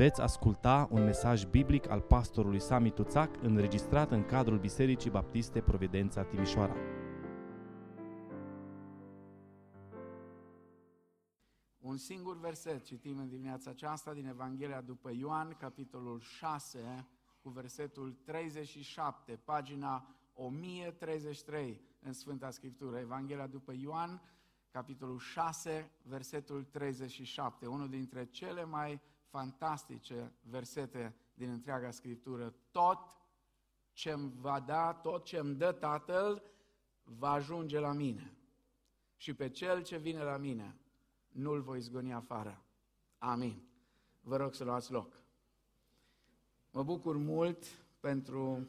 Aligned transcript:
Veți 0.00 0.20
asculta 0.20 0.88
un 0.90 1.04
mesaj 1.04 1.44
biblic 1.44 1.88
al 1.88 2.00
pastorului 2.00 2.60
Sami 2.60 2.90
Tuțac 2.90 3.42
înregistrat 3.42 4.10
în 4.10 4.24
cadrul 4.24 4.58
Bisericii 4.58 5.10
Baptiste 5.10 5.60
Providența 5.60 6.22
Timișoara. 6.22 6.74
Un 11.78 11.96
singur 11.96 12.38
verset 12.38 12.84
citim 12.84 13.18
în 13.18 13.28
dimineața 13.28 13.70
aceasta 13.70 14.12
din 14.12 14.26
Evanghelia 14.26 14.80
după 14.80 15.10
Ioan, 15.18 15.56
capitolul 15.58 16.20
6, 16.20 17.06
cu 17.42 17.48
versetul 17.48 18.12
37, 18.24 19.40
pagina 19.44 20.06
1033 20.32 21.80
în 22.00 22.12
Sfânta 22.12 22.50
Scriptură. 22.50 22.98
Evanghelia 22.98 23.46
după 23.46 23.72
Ioan, 23.76 24.22
capitolul 24.70 25.18
6, 25.18 25.90
versetul 26.02 26.64
37, 26.64 27.66
unul 27.66 27.88
dintre 27.88 28.24
cele 28.24 28.64
mai 28.64 29.00
fantastice 29.30 30.32
versete 30.42 31.14
din 31.34 31.50
întreaga 31.50 31.90
Scriptură. 31.90 32.54
Tot 32.70 33.18
ce 33.92 34.10
îmi 34.10 34.32
va 34.40 34.60
da, 34.60 34.92
tot 34.92 35.24
ce 35.24 35.38
îmi 35.38 35.54
dă 35.54 35.72
Tatăl, 35.72 36.42
va 37.04 37.30
ajunge 37.30 37.78
la 37.78 37.92
mine. 37.92 38.34
Și 39.16 39.34
pe 39.34 39.48
cel 39.48 39.82
ce 39.82 39.96
vine 39.96 40.22
la 40.22 40.36
mine, 40.36 40.76
nu-l 41.28 41.60
voi 41.60 41.80
zgoni 41.80 42.12
afară. 42.12 42.62
Amin. 43.18 43.62
Vă 44.20 44.36
rog 44.36 44.54
să 44.54 44.64
luați 44.64 44.92
loc. 44.92 45.22
Mă 46.70 46.82
bucur 46.82 47.16
mult 47.16 47.64
pentru 48.00 48.68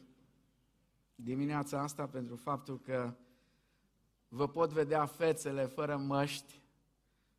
dimineața 1.14 1.80
asta, 1.80 2.08
pentru 2.08 2.36
faptul 2.36 2.78
că 2.78 3.14
vă 4.28 4.48
pot 4.48 4.70
vedea 4.70 5.06
fețele 5.06 5.64
fără 5.64 5.96
măști, 5.96 6.60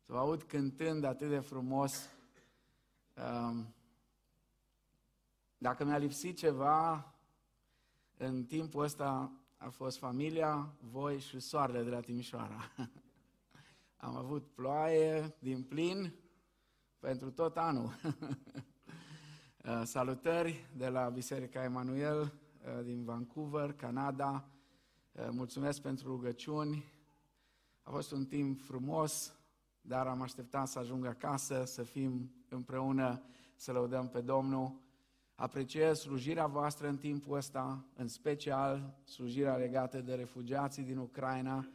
să 0.00 0.12
vă 0.12 0.18
aud 0.18 0.42
cântând 0.42 1.04
atât 1.04 1.28
de 1.28 1.38
frumos. 1.38 2.08
Um, 3.16 3.74
dacă 5.58 5.84
mi-a 5.84 5.96
lipsit 5.96 6.36
ceva 6.36 7.12
în 8.16 8.44
timpul 8.44 8.82
ăsta, 8.82 9.32
a 9.56 9.68
fost 9.68 9.98
familia, 9.98 10.74
voi 10.80 11.20
și 11.20 11.40
soarele 11.40 11.82
de 11.82 11.90
la 11.90 12.00
Timișoara. 12.00 12.72
Am 13.96 14.16
avut 14.16 14.46
ploaie 14.54 15.36
din 15.38 15.62
plin 15.62 16.14
pentru 16.98 17.30
tot 17.30 17.56
anul. 17.56 17.92
Uh, 19.68 19.82
salutări 19.84 20.70
de 20.76 20.88
la 20.88 21.08
Biserica 21.08 21.62
Emanuel 21.62 22.20
uh, 22.20 22.84
din 22.84 23.04
Vancouver, 23.04 23.72
Canada. 23.72 24.48
Uh, 25.12 25.28
mulțumesc 25.30 25.80
pentru 25.80 26.08
rugăciuni. 26.08 26.84
A 27.82 27.90
fost 27.90 28.12
un 28.12 28.26
timp 28.26 28.60
frumos, 28.60 29.34
dar 29.80 30.06
am 30.06 30.22
așteptat 30.22 30.68
să 30.68 30.78
ajung 30.78 31.06
acasă, 31.06 31.64
să 31.64 31.82
fim 31.82 32.34
împreună, 32.54 33.22
să 33.56 33.72
lăudăm 33.72 34.08
pe 34.08 34.20
Domnul. 34.20 34.82
Apreciez 35.34 35.98
slujirea 35.98 36.46
voastră 36.46 36.88
în 36.88 36.96
timpul 36.96 37.36
ăsta, 37.36 37.84
în 37.96 38.08
special 38.08 38.94
slujirea 39.04 39.56
legată 39.56 40.00
de 40.00 40.14
refugiații 40.14 40.82
din 40.82 40.96
Ucraina. 40.98 41.68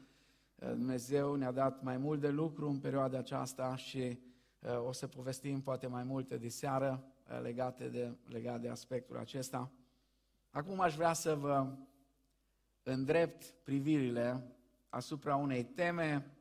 Dumnezeu 0.56 1.36
ne-a 1.36 1.52
dat 1.52 1.84
mai 1.84 1.98
mult 1.98 2.20
de 2.20 2.30
lucru 2.30 2.70
în 2.70 2.80
perioada 2.80 3.18
aceasta 3.18 3.76
și 3.76 4.20
o 4.86 4.92
să 4.92 5.08
povestim 5.08 5.62
poate 5.62 5.88
mai 5.88 6.04
multe 6.04 6.38
de 6.38 6.48
seară 6.48 7.04
legate 7.42 7.88
de, 7.88 8.12
legate 8.28 8.60
de 8.60 8.70
aspectul 8.70 9.18
acesta. 9.18 9.72
Acum 10.52 10.80
aș 10.80 10.96
vrea 10.96 11.14
să 11.14 11.36
vă 11.36 11.68
îndrept 12.84 13.54
privirile 13.64 14.56
asupra 14.90 15.36
unei 15.36 15.64
teme 15.64 16.39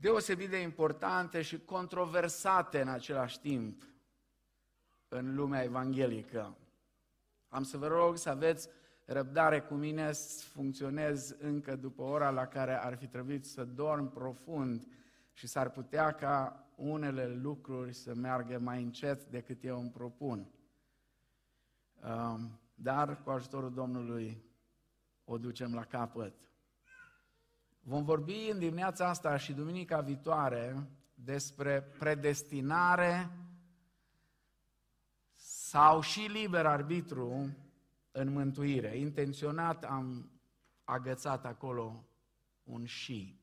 deosebit 0.00 0.50
de 0.50 0.60
importante 0.60 1.42
și 1.42 1.58
controversate 1.58 2.80
în 2.80 2.88
același 2.88 3.40
timp 3.40 3.82
în 5.08 5.34
lumea 5.34 5.62
evanghelică. 5.62 6.56
Am 7.48 7.62
să 7.62 7.76
vă 7.76 7.86
rog 7.86 8.16
să 8.16 8.28
aveți 8.28 8.68
răbdare 9.04 9.60
cu 9.60 9.74
mine, 9.74 10.12
să 10.12 10.44
funcționez 10.44 11.36
încă 11.38 11.76
după 11.76 12.02
ora 12.02 12.30
la 12.30 12.46
care 12.46 12.84
ar 12.84 12.96
fi 12.96 13.06
trebuit 13.06 13.46
să 13.46 13.64
dorm 13.64 14.10
profund 14.10 14.86
și 15.32 15.46
s-ar 15.46 15.70
putea 15.70 16.12
ca 16.12 16.68
unele 16.74 17.26
lucruri 17.26 17.92
să 17.92 18.14
meargă 18.14 18.58
mai 18.58 18.82
încet 18.82 19.24
decât 19.24 19.64
eu 19.64 19.80
îmi 19.80 19.90
propun. 19.90 20.50
Um, 22.02 22.60
dar 22.74 23.22
cu 23.22 23.30
ajutorul 23.30 23.72
Domnului 23.74 24.42
o 25.24 25.38
ducem 25.38 25.74
la 25.74 25.84
capăt. 25.84 26.47
Vom 27.80 28.04
vorbi 28.04 28.48
în 28.52 28.58
dimineața 28.58 29.08
asta 29.08 29.36
și 29.36 29.52
duminica 29.52 30.00
viitoare 30.00 30.90
despre 31.14 31.82
predestinare 31.82 33.30
sau 35.34 36.00
și 36.00 36.20
liber 36.20 36.66
arbitru 36.66 37.56
în 38.10 38.32
mântuire. 38.32 38.96
Intenționat 38.96 39.84
am 39.84 40.30
agățat 40.84 41.44
acolo 41.44 42.04
un 42.62 42.84
și. 42.84 43.40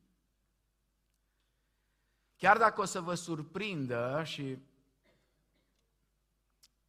Chiar 2.36 2.58
dacă 2.58 2.80
o 2.80 2.84
să 2.84 3.00
vă 3.00 3.14
surprindă 3.14 4.22
și 4.24 4.58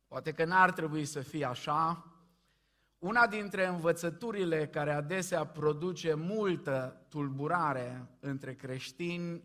poate 0.08 0.34
că 0.34 0.46
n-ar 0.46 0.72
trebui 0.72 1.06
să 1.06 1.22
fie 1.22 1.46
așa, 1.46 2.06
una 3.00 3.28
dintre 3.28 3.68
învățăturile 3.68 4.68
care 4.68 4.94
adesea 4.94 5.46
produce 5.46 6.14
multă 6.14 7.06
tulburare 7.10 8.08
între 8.20 8.54
creștini 8.54 9.44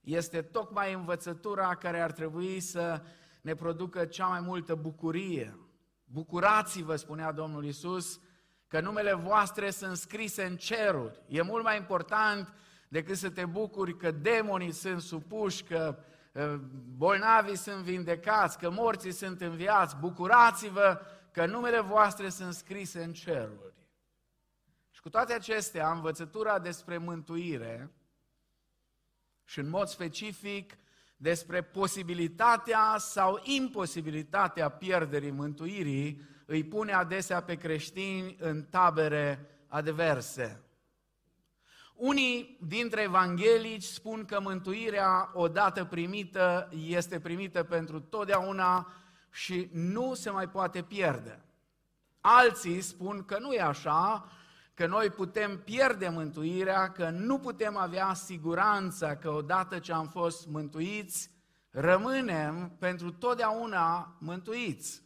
este 0.00 0.42
tocmai 0.42 0.92
învățătura 0.92 1.74
care 1.74 2.00
ar 2.00 2.12
trebui 2.12 2.60
să 2.60 3.02
ne 3.40 3.54
producă 3.54 4.04
cea 4.04 4.26
mai 4.26 4.40
multă 4.40 4.74
bucurie. 4.74 5.58
Bucurați-vă, 6.04 6.96
spunea 6.96 7.32
Domnul 7.32 7.64
Isus, 7.64 8.20
că 8.66 8.80
numele 8.80 9.14
voastre 9.14 9.70
sunt 9.70 9.96
scrise 9.96 10.44
în 10.44 10.56
ceruri. 10.56 11.22
E 11.26 11.42
mult 11.42 11.64
mai 11.64 11.76
important 11.76 12.52
decât 12.88 13.16
să 13.16 13.30
te 13.30 13.44
bucuri 13.44 13.96
că 13.96 14.10
demonii 14.10 14.72
sunt 14.72 15.00
supuși, 15.00 15.62
că 15.62 15.98
ă, 16.34 16.60
bolnavii 16.96 17.56
sunt 17.56 17.82
vindecați, 17.82 18.58
că 18.58 18.70
morții 18.70 19.12
sunt 19.12 19.40
înviați. 19.40 19.96
Bucurați-vă 19.96 21.00
că 21.32 21.46
numele 21.46 21.80
voastre 21.80 22.28
sunt 22.28 22.54
scrise 22.54 23.02
în 23.02 23.12
ceruri. 23.12 23.74
Și 24.90 25.00
cu 25.00 25.08
toate 25.08 25.32
acestea, 25.32 25.92
învățătura 25.92 26.58
despre 26.58 26.98
mântuire 26.98 27.90
și 29.44 29.58
în 29.58 29.68
mod 29.68 29.88
specific 29.88 30.78
despre 31.16 31.62
posibilitatea 31.62 32.96
sau 32.98 33.40
imposibilitatea 33.42 34.68
pierderii 34.68 35.30
mântuirii 35.30 36.28
îi 36.46 36.64
pune 36.64 36.92
adesea 36.92 37.42
pe 37.42 37.54
creștini 37.54 38.36
în 38.38 38.62
tabere 38.62 39.50
adverse. 39.66 40.62
Unii 41.94 42.58
dintre 42.60 43.02
evanghelici 43.02 43.82
spun 43.82 44.24
că 44.24 44.40
mântuirea 44.40 45.30
odată 45.34 45.84
primită 45.84 46.68
este 46.86 47.20
primită 47.20 47.62
pentru 47.62 48.00
totdeauna 48.00 48.92
și 49.30 49.68
nu 49.72 50.14
se 50.14 50.30
mai 50.30 50.48
poate 50.48 50.82
pierde. 50.82 51.44
Alții 52.20 52.80
spun 52.80 53.24
că 53.24 53.38
nu 53.38 53.52
e 53.52 53.60
așa, 53.60 54.28
că 54.74 54.86
noi 54.86 55.10
putem 55.10 55.58
pierde 55.64 56.08
mântuirea, 56.08 56.90
că 56.92 57.10
nu 57.10 57.38
putem 57.38 57.76
avea 57.76 58.14
siguranța 58.14 59.16
că 59.16 59.30
odată 59.30 59.78
ce 59.78 59.92
am 59.92 60.06
fost 60.06 60.46
mântuiți, 60.48 61.30
rămânem 61.70 62.76
pentru 62.78 63.12
totdeauna 63.12 64.16
mântuiți. 64.18 65.02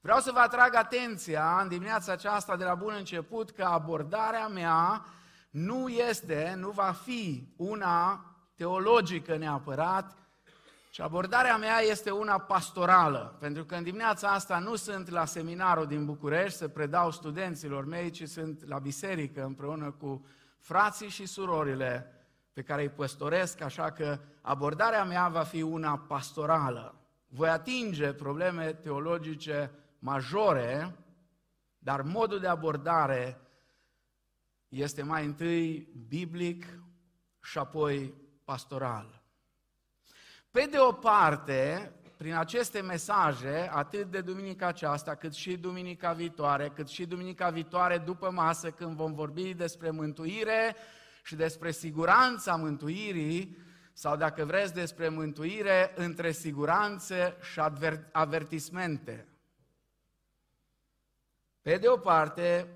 Vreau 0.00 0.20
să 0.20 0.32
vă 0.32 0.38
atrag 0.38 0.74
atenția 0.74 1.60
în 1.60 1.68
dimineața 1.68 2.12
aceasta 2.12 2.56
de 2.56 2.64
la 2.64 2.74
bun 2.74 2.94
început 2.96 3.50
că 3.50 3.64
abordarea 3.64 4.48
mea 4.48 5.04
nu 5.50 5.88
este, 5.88 6.54
nu 6.56 6.70
va 6.70 6.92
fi 6.92 7.52
una 7.56 8.24
teologică 8.54 9.36
neapărat, 9.36 10.16
și 10.90 11.00
abordarea 11.00 11.56
mea 11.56 11.80
este 11.80 12.10
una 12.10 12.38
pastorală, 12.38 13.36
pentru 13.40 13.64
că 13.64 13.74
în 13.74 13.82
dimineața 13.82 14.28
asta 14.28 14.58
nu 14.58 14.74
sunt 14.74 15.10
la 15.10 15.24
seminarul 15.24 15.86
din 15.86 16.04
București 16.04 16.58
să 16.58 16.68
predau 16.68 17.10
studenților 17.10 17.84
mei, 17.84 18.10
ci 18.10 18.28
sunt 18.28 18.66
la 18.66 18.78
biserică 18.78 19.44
împreună 19.44 19.90
cu 19.90 20.26
frații 20.58 21.08
și 21.08 21.26
surorile 21.26 22.12
pe 22.52 22.62
care 22.62 22.82
îi 22.82 22.88
păstoresc, 22.88 23.60
așa 23.60 23.90
că 23.90 24.18
abordarea 24.40 25.04
mea 25.04 25.28
va 25.28 25.42
fi 25.42 25.62
una 25.62 25.98
pastorală. 25.98 26.94
Voi 27.26 27.48
atinge 27.48 28.12
probleme 28.12 28.72
teologice 28.72 29.70
majore, 29.98 30.96
dar 31.78 32.02
modul 32.02 32.38
de 32.38 32.46
abordare 32.46 33.40
este 34.68 35.02
mai 35.02 35.24
întâi 35.24 35.88
biblic 36.08 36.64
și 37.42 37.58
apoi 37.58 38.14
pastoral. 38.44 39.17
Pe 40.50 40.68
de 40.70 40.78
o 40.78 40.92
parte, 40.92 41.92
prin 42.16 42.34
aceste 42.34 42.80
mesaje, 42.80 43.70
atât 43.72 44.10
de 44.10 44.20
duminica 44.20 44.66
aceasta, 44.66 45.14
cât 45.14 45.34
și 45.34 45.56
duminica 45.56 46.12
viitoare, 46.12 46.68
cât 46.74 46.88
și 46.88 47.06
duminica 47.06 47.50
viitoare 47.50 47.98
după 47.98 48.30
masă, 48.30 48.70
când 48.70 48.96
vom 48.96 49.14
vorbi 49.14 49.54
despre 49.54 49.90
mântuire 49.90 50.76
și 51.22 51.34
despre 51.34 51.70
siguranța 51.70 52.56
mântuirii, 52.56 53.56
sau 53.92 54.16
dacă 54.16 54.44
vreți 54.44 54.74
despre 54.74 55.08
mântuire, 55.08 55.92
între 55.96 56.32
siguranțe 56.32 57.36
și 57.52 57.60
avertismente. 58.12 59.28
Pe 61.62 61.76
de 61.76 61.88
o 61.88 61.96
parte, 61.96 62.68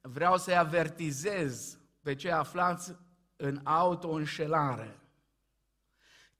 vreau 0.00 0.36
să-i 0.36 0.56
avertizez 0.56 1.78
pe 2.02 2.14
cei 2.14 2.32
aflați 2.32 2.96
în 3.36 3.60
auto-înșelare, 3.64 5.00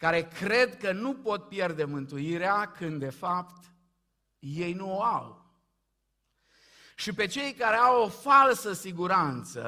care 0.01 0.23
cred 0.23 0.77
că 0.77 0.93
nu 0.93 1.15
pot 1.15 1.49
pierde 1.49 1.85
mântuirea 1.85 2.67
când 2.67 3.01
de 3.01 3.11
fapt 3.11 3.65
ei 4.39 4.73
nu 4.73 4.97
o 4.97 5.03
au. 5.03 5.45
Și 6.95 7.13
pe 7.13 7.27
cei 7.27 7.53
care 7.53 7.77
au 7.77 8.03
o 8.03 8.09
falsă 8.09 8.73
siguranță, 8.73 9.65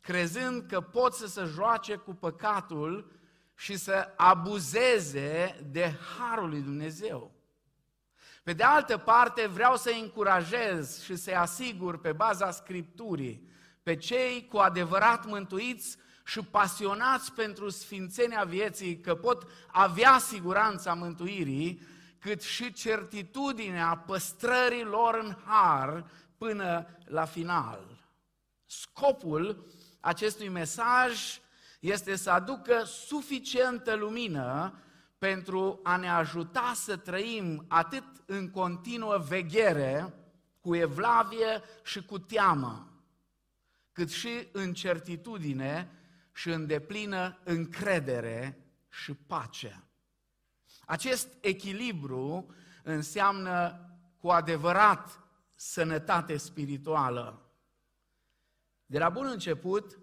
crezând 0.00 0.66
că 0.68 0.80
pot 0.80 1.14
să 1.14 1.26
se 1.26 1.44
joace 1.44 1.94
cu 1.94 2.14
păcatul 2.14 3.12
și 3.54 3.76
să 3.76 4.12
abuzeze 4.16 5.60
de 5.70 5.94
harul 6.18 6.48
lui 6.48 6.60
Dumnezeu. 6.60 7.34
Pe 8.42 8.52
de 8.52 8.62
altă 8.62 8.98
parte, 8.98 9.46
vreau 9.46 9.76
să 9.76 9.90
încurajez 10.02 11.02
și 11.02 11.16
să-i 11.16 11.36
asigur 11.36 12.00
pe 12.00 12.12
baza 12.12 12.50
Scripturii 12.50 13.48
pe 13.82 13.96
cei 13.96 14.48
cu 14.48 14.56
adevărat 14.56 15.26
mântuiți 15.26 15.96
și 16.24 16.40
pasionați 16.42 17.32
pentru 17.32 17.68
sfințenia 17.68 18.44
vieții 18.44 19.00
că 19.00 19.14
pot 19.14 19.46
avea 19.66 20.18
siguranța 20.18 20.94
mântuirii, 20.94 21.80
cât 22.18 22.42
și 22.42 22.72
certitudinea 22.72 23.96
păstrării 24.06 24.84
lor 24.84 25.20
în 25.22 25.36
har 25.44 26.10
până 26.38 26.86
la 27.04 27.24
final. 27.24 28.04
Scopul 28.66 29.66
acestui 30.00 30.48
mesaj 30.48 31.40
este 31.80 32.16
să 32.16 32.30
aducă 32.30 32.82
suficientă 32.84 33.94
lumină 33.94 34.78
pentru 35.18 35.80
a 35.82 35.96
ne 35.96 36.10
ajuta 36.10 36.72
să 36.74 36.96
trăim 36.96 37.64
atât 37.68 38.04
în 38.26 38.50
continuă 38.50 39.24
veghere, 39.28 40.14
cu 40.60 40.74
evlavie 40.74 41.62
și 41.82 42.04
cu 42.04 42.18
teamă, 42.18 42.88
cât 43.92 44.10
și 44.10 44.48
în 44.52 44.72
certitudine 44.72 45.90
și 46.34 46.48
în 46.50 46.66
deplină 46.66 47.40
încredere 47.44 48.58
și 48.88 49.14
pace. 49.14 49.84
Acest 50.86 51.28
echilibru 51.40 52.54
înseamnă 52.82 53.78
cu 54.18 54.28
adevărat 54.28 55.20
sănătate 55.54 56.36
spirituală. 56.36 57.52
De 58.86 58.98
la 58.98 59.08
bun 59.08 59.26
început, 59.26 59.98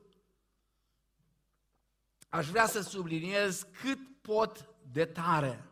aș 2.29 2.47
vrea 2.47 2.65
să 2.65 2.81
subliniez 2.81 3.67
cât 3.81 4.21
pot 4.21 4.69
de 4.91 5.05
tare 5.05 5.65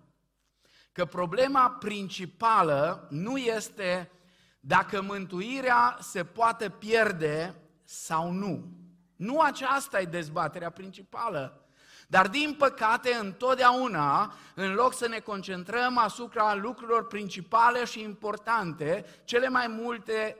că 0.91 1.05
problema 1.05 1.71
principală 1.71 3.07
nu 3.09 3.38
este 3.38 4.12
dacă 4.59 5.01
mântuirea 5.01 5.97
se 6.01 6.23
poate 6.25 6.69
pierde 6.69 7.55
sau 7.83 8.31
nu. 8.31 8.78
Nu 9.19 9.39
aceasta 9.39 10.01
e 10.01 10.06
dezbaterea 10.06 10.69
principală. 10.69 11.66
Dar 12.07 12.27
din 12.27 12.56
păcate, 12.57 13.13
întotdeauna, 13.13 14.33
în 14.56 14.74
loc 14.74 14.94
să 14.94 15.07
ne 15.07 15.19
concentrăm 15.19 15.98
asupra 15.98 16.56
lucrurilor 16.56 17.07
principale 17.07 17.86
și 17.86 18.01
importante, 18.01 19.06
cele 19.24 19.50
mai 19.50 19.68
multe 19.68 20.38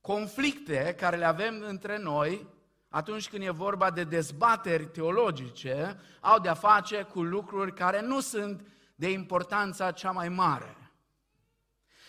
conflicte 0.00 0.94
care 0.98 1.16
le 1.16 1.24
avem 1.24 1.62
între 1.66 1.98
noi, 1.98 2.46
atunci 2.88 3.28
când 3.28 3.42
e 3.42 3.50
vorba 3.50 3.90
de 3.90 4.04
dezbateri 4.04 4.86
teologice, 4.86 6.00
au 6.20 6.38
de-a 6.38 6.54
face 6.54 7.02
cu 7.02 7.22
lucruri 7.22 7.74
care 7.74 8.00
nu 8.00 8.20
sunt 8.20 8.66
de 8.94 9.10
importanța 9.10 9.90
cea 9.90 10.10
mai 10.10 10.28
mare. 10.28 10.76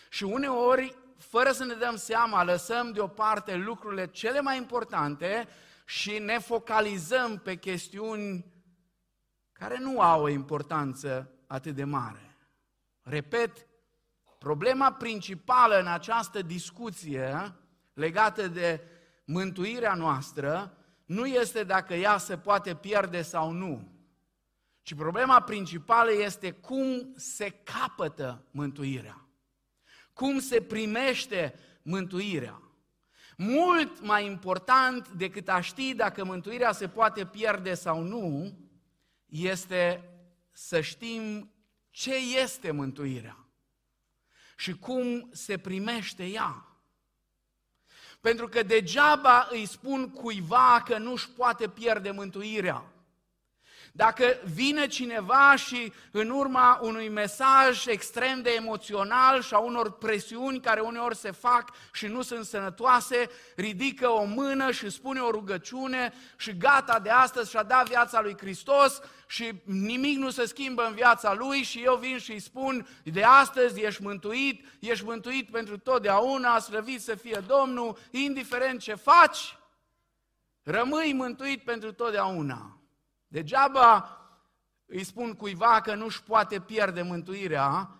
Și 0.08 0.24
uneori, 0.24 0.96
fără 1.18 1.52
să 1.52 1.64
ne 1.64 1.74
dăm 1.74 1.96
seama, 1.96 2.44
lăsăm 2.44 2.92
deoparte 2.92 3.54
lucrurile 3.56 4.06
cele 4.06 4.40
mai 4.40 4.56
importante 4.56 5.48
și 5.84 6.18
ne 6.18 6.38
focalizăm 6.38 7.38
pe 7.38 7.56
chestiuni 7.56 8.52
care 9.52 9.78
nu 9.78 10.00
au 10.00 10.22
o 10.22 10.28
importanță 10.28 11.30
atât 11.46 11.74
de 11.74 11.84
mare. 11.84 12.36
Repet, 13.02 13.66
problema 14.38 14.92
principală 14.92 15.80
în 15.80 15.86
această 15.86 16.42
discuție 16.42 17.54
legată 17.92 18.48
de 18.48 18.80
mântuirea 19.24 19.94
noastră 19.94 20.76
nu 21.04 21.26
este 21.26 21.64
dacă 21.64 21.94
ea 21.94 22.16
se 22.18 22.38
poate 22.38 22.74
pierde 22.74 23.22
sau 23.22 23.50
nu, 23.50 23.88
ci 24.82 24.94
problema 24.94 25.40
principală 25.40 26.12
este 26.12 26.50
cum 26.50 27.12
se 27.16 27.50
capătă 27.50 28.44
mântuirea, 28.50 29.23
cum 30.14 30.38
se 30.38 30.62
primește 30.62 31.54
mântuirea. 31.82 32.62
Mult 33.36 34.00
mai 34.00 34.26
important 34.26 35.08
decât 35.08 35.48
a 35.48 35.60
ști 35.60 35.94
dacă 35.94 36.24
mântuirea 36.24 36.72
se 36.72 36.88
poate 36.88 37.26
pierde 37.26 37.74
sau 37.74 38.02
nu, 38.02 38.58
este 39.26 40.10
să 40.52 40.80
știm 40.80 41.52
ce 41.90 42.14
este 42.42 42.70
mântuirea 42.70 43.44
și 44.56 44.72
cum 44.78 45.28
se 45.32 45.58
primește 45.58 46.26
ea. 46.26 46.68
Pentru 48.20 48.48
că 48.48 48.62
degeaba 48.62 49.48
îi 49.50 49.66
spun 49.66 50.10
cuiva 50.10 50.82
că 50.84 50.98
nu-și 50.98 51.30
poate 51.30 51.68
pierde 51.68 52.10
mântuirea. 52.10 52.93
Dacă 53.96 54.24
vine 54.54 54.86
cineva 54.86 55.56
și 55.56 55.92
în 56.10 56.30
urma 56.30 56.78
unui 56.82 57.08
mesaj 57.08 57.86
extrem 57.86 58.42
de 58.42 58.50
emoțional 58.50 59.42
și 59.42 59.54
a 59.54 59.58
unor 59.58 59.92
presiuni 59.92 60.60
care 60.60 60.80
uneori 60.80 61.16
se 61.16 61.30
fac 61.30 61.70
și 61.92 62.06
nu 62.06 62.22
sunt 62.22 62.44
sănătoase, 62.44 63.30
ridică 63.56 64.08
o 64.08 64.24
mână 64.24 64.70
și 64.70 64.90
spune 64.90 65.20
o 65.20 65.30
rugăciune 65.30 66.12
și 66.36 66.56
gata 66.56 66.98
de 66.98 67.10
astăzi 67.10 67.50
și-a 67.50 67.62
dat 67.62 67.88
viața 67.88 68.20
lui 68.20 68.36
Hristos 68.38 69.00
și 69.26 69.52
nimic 69.64 70.18
nu 70.18 70.30
se 70.30 70.46
schimbă 70.46 70.86
în 70.86 70.94
viața 70.94 71.34
lui 71.34 71.62
și 71.62 71.82
eu 71.82 71.96
vin 71.96 72.18
și 72.18 72.32
îi 72.32 72.40
spun 72.40 72.86
de 73.04 73.22
astăzi 73.22 73.80
ești 73.80 74.02
mântuit, 74.02 74.66
ești 74.80 75.04
mântuit 75.04 75.50
pentru 75.50 75.78
totdeauna, 75.78 76.58
slăvit 76.58 77.02
să 77.02 77.14
fie 77.14 77.44
Domnul, 77.46 77.98
indiferent 78.10 78.80
ce 78.80 78.94
faci, 78.94 79.58
rămâi 80.62 81.12
mântuit 81.12 81.64
pentru 81.64 81.92
totdeauna. 81.92 82.78
Degeaba 83.34 84.18
îi 84.86 85.04
spun 85.04 85.32
cuiva 85.32 85.80
că 85.80 85.94
nu-și 85.94 86.22
poate 86.22 86.60
pierde 86.60 87.02
mântuirea, 87.02 87.98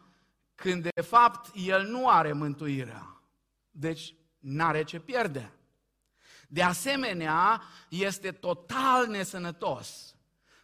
când 0.55 0.89
de 0.95 1.01
fapt 1.01 1.51
el 1.55 1.87
nu 1.87 2.09
are 2.09 2.33
mântuirea. 2.33 3.21
Deci 3.71 4.15
n-are 4.39 4.85
ce 4.85 4.99
pierde. 5.01 5.53
De 6.49 6.63
asemenea, 6.63 7.63
este 7.89 8.31
total 8.31 9.07
nesănătos. 9.07 10.17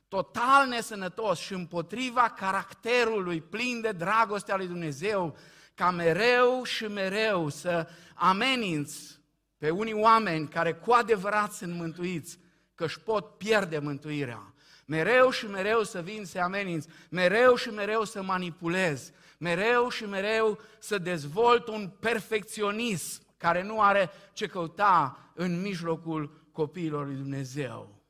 Total 0.09 0.69
nesănătos 0.69 1.39
și 1.39 1.53
împotriva 1.53 2.29
caracterului 2.29 3.41
plin 3.41 3.81
de 3.81 3.93
dragostea 3.93 4.57
lui 4.57 4.67
Dumnezeu, 4.67 5.37
ca 5.75 5.91
mereu 5.91 6.63
și 6.63 6.85
mereu 6.85 7.49
să 7.49 7.89
ameninți 8.15 9.21
pe 9.57 9.71
unii 9.71 9.95
oameni 9.95 10.49
care 10.49 10.75
cu 10.75 10.93
adevărat 10.93 11.53
sunt 11.53 11.75
mântuiți, 11.75 12.39
că 12.75 12.85
își 12.85 13.01
pot 13.01 13.39
pierde 13.39 13.79
mântuirea 13.79 14.50
mereu 14.91 15.31
și 15.31 15.47
mereu 15.47 15.83
să 15.83 16.03
vin 16.03 16.25
să 16.25 16.39
ameninți, 16.39 16.89
mereu 17.11 17.55
și 17.55 17.69
mereu 17.69 18.05
să 18.05 18.23
manipulez, 18.23 19.13
mereu 19.39 19.89
și 19.89 20.05
mereu 20.05 20.59
să 20.79 20.99
dezvolt 20.99 21.69
un 21.69 21.89
perfecționism 22.01 23.23
care 23.37 23.63
nu 23.63 23.81
are 23.81 24.11
ce 24.33 24.47
căuta 24.47 25.19
în 25.35 25.61
mijlocul 25.61 26.49
copiilor 26.53 27.07
lui 27.07 27.17
Dumnezeu. 27.17 28.03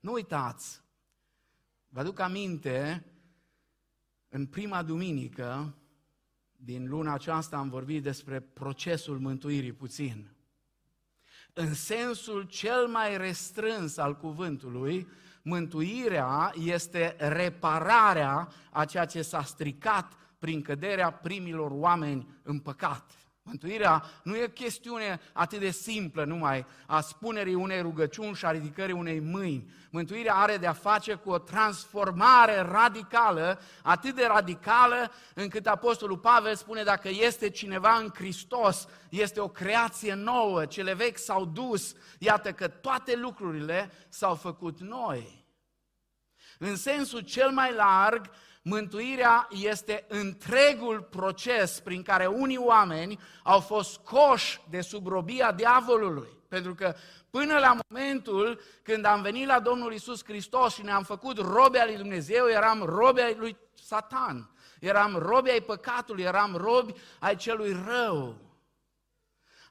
Nu 0.00 0.12
uitați, 0.12 0.82
vă 1.88 2.00
aduc 2.00 2.18
aminte, 2.18 3.04
în 4.28 4.46
prima 4.46 4.82
duminică 4.82 5.74
din 6.56 6.88
luna 6.88 7.12
aceasta 7.12 7.56
am 7.56 7.68
vorbit 7.68 8.02
despre 8.02 8.40
procesul 8.40 9.18
mântuirii 9.18 9.72
puțin 9.72 10.31
în 11.52 11.74
sensul 11.74 12.42
cel 12.42 12.86
mai 12.86 13.16
restrâns 13.16 13.96
al 13.96 14.16
cuvântului, 14.16 15.08
mântuirea 15.42 16.52
este 16.64 17.16
repararea 17.18 18.48
a 18.70 18.84
ceea 18.84 19.04
ce 19.04 19.22
s-a 19.22 19.42
stricat 19.42 20.12
prin 20.38 20.62
căderea 20.62 21.10
primilor 21.10 21.70
oameni 21.70 22.40
în 22.42 22.58
păcat. 22.58 23.10
Mântuirea 23.44 24.04
nu 24.22 24.36
e 24.36 24.48
chestiune 24.48 25.20
atât 25.32 25.58
de 25.58 25.70
simplă 25.70 26.24
numai 26.24 26.66
a 26.86 27.00
spunerii 27.00 27.54
unei 27.54 27.80
rugăciuni 27.80 28.34
și 28.34 28.44
a 28.44 28.50
ridicării 28.50 28.94
unei 28.94 29.20
mâini. 29.20 29.70
Mântuirea 29.90 30.34
are 30.34 30.56
de-a 30.56 30.72
face 30.72 31.14
cu 31.14 31.30
o 31.30 31.38
transformare 31.38 32.60
radicală, 32.60 33.60
atât 33.82 34.14
de 34.14 34.26
radicală 34.26 35.12
încât 35.34 35.66
Apostolul 35.66 36.18
Pavel 36.18 36.54
spune 36.54 36.82
dacă 36.82 37.08
este 37.08 37.50
cineva 37.50 37.96
în 37.96 38.10
Hristos, 38.14 38.88
este 39.08 39.40
o 39.40 39.48
creație 39.48 40.14
nouă, 40.14 40.66
cele 40.66 40.94
vechi 40.94 41.18
s-au 41.18 41.44
dus, 41.44 41.94
iată 42.18 42.52
că 42.52 42.68
toate 42.68 43.16
lucrurile 43.16 43.92
s-au 44.08 44.34
făcut 44.34 44.80
noi. 44.80 45.44
În 46.58 46.76
sensul 46.76 47.20
cel 47.20 47.50
mai 47.50 47.74
larg, 47.74 48.30
mântuirea 48.62 49.48
este 49.50 50.04
întregul 50.08 51.00
proces 51.10 51.80
prin 51.80 52.02
care 52.02 52.26
unii 52.26 52.58
oameni 52.58 53.18
au 53.42 53.60
fost 53.60 53.96
coși 53.96 54.60
de 54.70 54.80
sub 54.80 55.06
robia 55.06 55.52
diavolului. 55.52 56.28
Pentru 56.48 56.74
că 56.74 56.94
până 57.30 57.58
la 57.58 57.76
momentul 57.88 58.60
când 58.82 59.04
am 59.04 59.22
venit 59.22 59.46
la 59.46 59.60
Domnul 59.60 59.92
Isus 59.92 60.24
Hristos 60.24 60.74
și 60.74 60.82
ne-am 60.82 61.02
făcut 61.02 61.38
robe 61.38 61.78
al 61.78 61.86
lui 61.86 61.96
Dumnezeu, 61.96 62.48
eram 62.48 62.82
robe 62.82 63.22
al 63.22 63.34
lui 63.38 63.56
Satan, 63.74 64.50
eram 64.80 65.16
robi 65.16 65.50
ai 65.50 65.60
păcatului, 65.60 66.22
eram 66.22 66.56
robi 66.56 66.92
ai 67.18 67.36
celui 67.36 67.76
rău. 67.86 68.36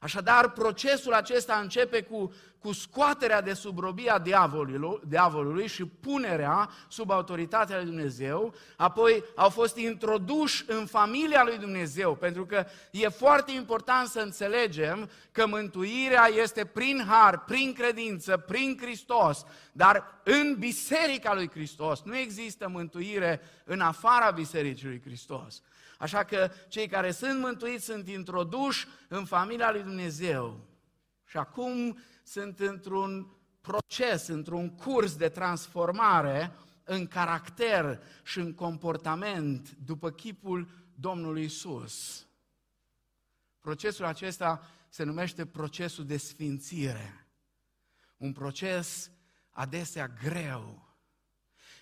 Așadar, 0.02 0.50
procesul 0.50 1.12
acesta 1.12 1.54
începe 1.54 2.02
cu, 2.02 2.32
cu 2.58 2.72
scoaterea 2.72 3.40
de 3.40 3.52
sub 3.52 3.78
robia 3.78 4.18
diavolului, 4.18 5.00
diavolului 5.08 5.66
și 5.66 5.84
punerea 5.84 6.70
sub 6.88 7.10
autoritatea 7.10 7.76
lui 7.76 7.84
Dumnezeu, 7.84 8.54
apoi 8.76 9.24
au 9.34 9.48
fost 9.48 9.76
introduși 9.76 10.64
în 10.66 10.86
familia 10.86 11.44
lui 11.44 11.58
Dumnezeu, 11.58 12.14
pentru 12.14 12.46
că 12.46 12.64
e 12.90 13.08
foarte 13.08 13.52
important 13.52 14.08
să 14.08 14.20
înțelegem 14.20 15.10
că 15.32 15.46
mântuirea 15.46 16.28
este 16.42 16.64
prin 16.64 17.04
har, 17.08 17.44
prin 17.44 17.72
credință, 17.72 18.36
prin 18.36 18.78
Hristos, 18.80 19.44
dar 19.72 20.20
în 20.24 20.56
Biserica 20.58 21.34
lui 21.34 21.50
Hristos. 21.50 22.02
Nu 22.02 22.16
există 22.16 22.68
mântuire 22.68 23.40
în 23.64 23.80
afara 23.80 24.30
Bisericii 24.30 24.86
lui 24.86 25.02
Hristos. 25.04 25.62
Așa 26.02 26.24
că 26.24 26.50
cei 26.68 26.88
care 26.88 27.10
sunt 27.10 27.40
mântuiți 27.40 27.84
sunt 27.84 28.08
introduși 28.08 28.86
în 29.08 29.24
familia 29.24 29.70
lui 29.70 29.82
Dumnezeu. 29.82 30.60
Și 31.24 31.36
acum 31.36 31.98
sunt 32.22 32.60
într-un 32.60 33.36
proces, 33.60 34.26
într-un 34.26 34.70
curs 34.70 35.16
de 35.16 35.28
transformare 35.28 36.52
în 36.84 37.06
caracter 37.06 38.02
și 38.22 38.38
în 38.38 38.54
comportament 38.54 39.76
după 39.84 40.10
chipul 40.10 40.68
Domnului 40.94 41.44
Isus. 41.44 42.26
Procesul 43.60 44.04
acesta 44.04 44.70
se 44.88 45.02
numește 45.02 45.46
procesul 45.46 46.06
de 46.06 46.16
sfințire. 46.16 47.26
Un 48.16 48.32
proces 48.32 49.10
adesea 49.50 50.08
greu. 50.08 50.96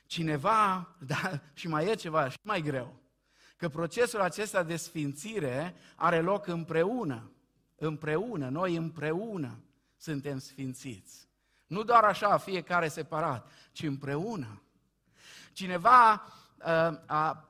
Cineva, 0.07 0.89
da, 1.07 1.41
și 1.53 1.69
mai 1.69 1.87
e 1.87 1.95
ceva 1.95 2.29
și 2.29 2.39
mai 2.43 2.63
greu 2.63 3.00
că 3.61 3.69
procesul 3.69 4.21
acesta 4.21 4.63
de 4.63 4.77
sfințire 4.77 5.75
are 5.97 6.21
loc 6.21 6.47
împreună. 6.47 7.31
Împreună, 7.77 8.49
noi 8.49 8.77
împreună 8.77 9.59
suntem 9.97 10.39
sfințiți. 10.39 11.29
Nu 11.67 11.83
doar 11.83 12.05
așa, 12.05 12.39
fiecare 12.39 12.89
separat, 12.89 13.51
ci 13.73 13.83
împreună. 13.83 14.63
Cineva 15.53 16.13
uh, 16.13 16.99
a 17.07 17.49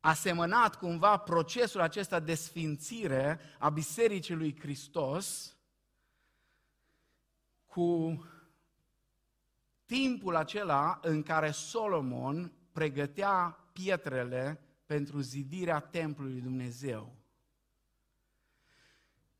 asemănat 0.00 0.76
cumva 0.76 1.16
procesul 1.16 1.80
acesta 1.80 2.20
de 2.20 2.34
sfințire 2.34 3.40
a 3.58 3.68
Bisericii 3.68 4.34
lui 4.34 4.58
Hristos 4.60 5.56
cu 7.66 8.18
timpul 9.86 10.36
acela 10.36 10.98
în 11.02 11.22
care 11.22 11.50
Solomon 11.50 12.52
pregătea 12.72 13.58
pietrele 13.72 14.60
pentru 14.90 15.20
zidirea 15.20 15.80
templului 15.80 16.32
lui 16.32 16.40
Dumnezeu. 16.40 17.16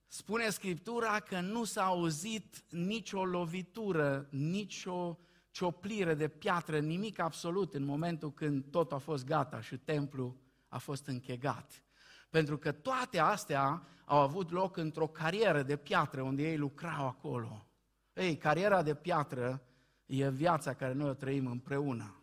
Spune 0.07 0.49
Scriptura 0.49 1.21
că 1.21 1.41
nu 1.41 1.65
s-a 1.65 1.85
auzit 1.85 2.65
nicio 2.69 3.25
lovitură, 3.25 4.29
nicio 4.31 5.19
cioplire 5.51 6.15
de 6.15 6.29
piatră, 6.29 6.79
nimic 6.79 7.19
absolut 7.19 7.75
în 7.75 7.85
momentul 7.85 8.33
când 8.33 8.65
tot 8.71 8.93
a 8.93 8.99
fost 8.99 9.25
gata 9.25 9.61
și 9.61 9.77
templul 9.77 10.37
a 10.69 10.79
fost 10.79 11.07
închegat. 11.07 11.85
Pentru 12.29 12.59
că 12.59 12.73
toate 12.73 13.19
astea 13.19 13.87
au 14.05 14.19
avut 14.19 14.51
loc 14.51 14.77
într-o 14.77 15.09
carieră 15.09 15.63
de 15.63 15.77
piatră 15.77 16.23
unde 16.23 16.43
ei 16.43 16.57
lucrau 16.57 17.07
acolo. 17.07 17.67
Ei, 18.13 18.37
cariera 18.37 18.83
de 18.83 18.95
piatră 18.95 19.63
e 20.07 20.31
viața 20.31 20.75
care 20.75 20.93
noi 20.93 21.09
o 21.09 21.15
trăim 21.15 21.47
împreună. 21.47 22.23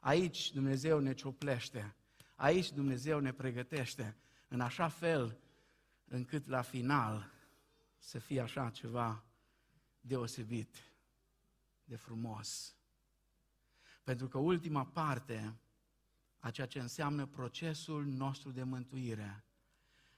Aici 0.00 0.52
Dumnezeu 0.52 0.98
ne 0.98 1.14
cioplește 1.14 1.94
Aici 2.40 2.72
Dumnezeu 2.72 3.18
ne 3.18 3.32
pregătește 3.32 4.16
în 4.48 4.60
așa 4.60 4.88
fel 4.88 5.38
încât 6.08 6.46
la 6.46 6.62
final 6.62 7.32
să 7.98 8.18
fie 8.18 8.40
așa 8.40 8.70
ceva 8.70 9.24
deosebit 10.00 10.76
de 11.84 11.96
frumos. 11.96 12.76
Pentru 14.02 14.28
că 14.28 14.38
ultima 14.38 14.86
parte 14.86 15.54
a 16.38 16.50
ceea 16.50 16.66
ce 16.66 16.80
înseamnă 16.80 17.26
procesul 17.26 18.04
nostru 18.04 18.50
de 18.50 18.62
mântuire 18.62 19.44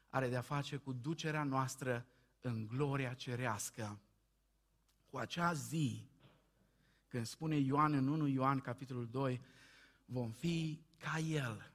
are 0.09 0.29
de-a 0.29 0.41
face 0.41 0.77
cu 0.77 0.93
ducerea 0.93 1.45
noastră 1.45 2.07
în 2.41 2.67
gloria 2.67 3.15
cerească. 3.15 4.01
Cu 5.11 5.17
acea 5.17 5.53
zi, 5.53 6.11
când 7.09 7.27
spune 7.27 7.57
Ioan 7.57 7.93
în 7.93 8.09
1 8.09 8.27
Ioan, 8.27 8.61
capitolul 8.61 9.09
2, 9.09 9.41
vom 10.05 10.31
fi 10.31 10.85
ca 10.99 11.19
El, 11.19 11.72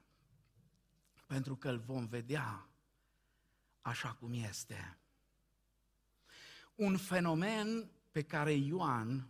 pentru 1.28 1.56
că 1.56 1.68
îl 1.68 1.78
vom 1.78 2.06
vedea 2.06 2.68
așa 3.80 4.12
cum 4.12 4.32
este. 4.32 4.98
Un 6.74 6.96
fenomen 6.96 7.90
pe 8.10 8.22
care 8.22 8.52
Ioan 8.52 9.28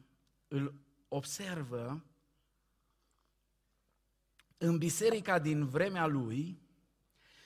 îl 0.49 0.75
observă 1.09 2.05
în 4.59 4.79
biserica 4.79 5.39
din 5.39 5.67
vremea 5.67 6.07
lui 6.07 6.61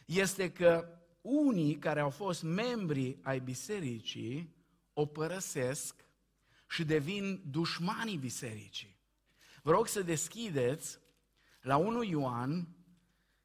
este 0.06 0.52
că 0.52 0.99
unii 1.21 1.78
care 1.78 2.00
au 2.00 2.11
fost 2.11 2.42
membri 2.42 3.18
ai 3.23 3.40
bisericii 3.40 4.56
o 4.92 5.06
părăsesc 5.06 6.04
și 6.68 6.85
devin 6.85 7.42
dușmanii 7.50 8.16
bisericii. 8.16 8.97
Vă 9.62 9.71
rog 9.71 9.87
să 9.87 10.02
deschideți 10.02 10.99
la 11.61 11.76
1 11.76 12.02
Ioan, 12.02 12.68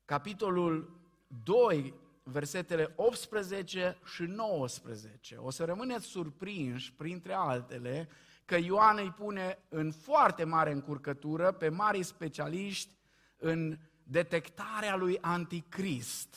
capitolul 0.06 0.97
2, 1.28 1.94
versetele 2.24 2.94
18 2.96 3.98
și 4.06 4.22
19. 4.24 5.36
O 5.36 5.50
să 5.50 5.66
rămâneți 5.66 6.06
surprinși, 6.06 6.94
printre 6.94 7.34
altele, 7.34 8.10
că 8.46 8.56
Ioan 8.56 8.98
îi 8.98 9.12
pune 9.12 9.60
în 9.70 9.92
foarte 9.92 10.44
mare 10.44 10.72
încurcătură 10.72 11.52
pe 11.52 11.70
mari 11.70 12.04
specialiști 12.04 12.92
în 13.38 13.78
detectarea 14.04 14.96
lui 14.96 15.18
anticrist, 15.22 16.36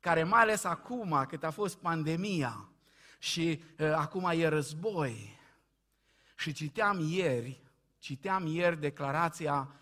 care 0.00 0.22
mai 0.22 0.40
ales 0.40 0.64
acum, 0.64 1.24
cât 1.28 1.44
a 1.44 1.50
fost 1.50 1.76
pandemia 1.76 2.68
și 3.18 3.62
uh, 3.78 3.92
acum 3.92 4.30
e 4.34 4.48
război. 4.48 5.38
Și 6.36 6.52
citeam 6.52 6.98
ieri, 7.00 7.62
citeam 7.98 8.46
ieri 8.46 8.80
declarația 8.80 9.72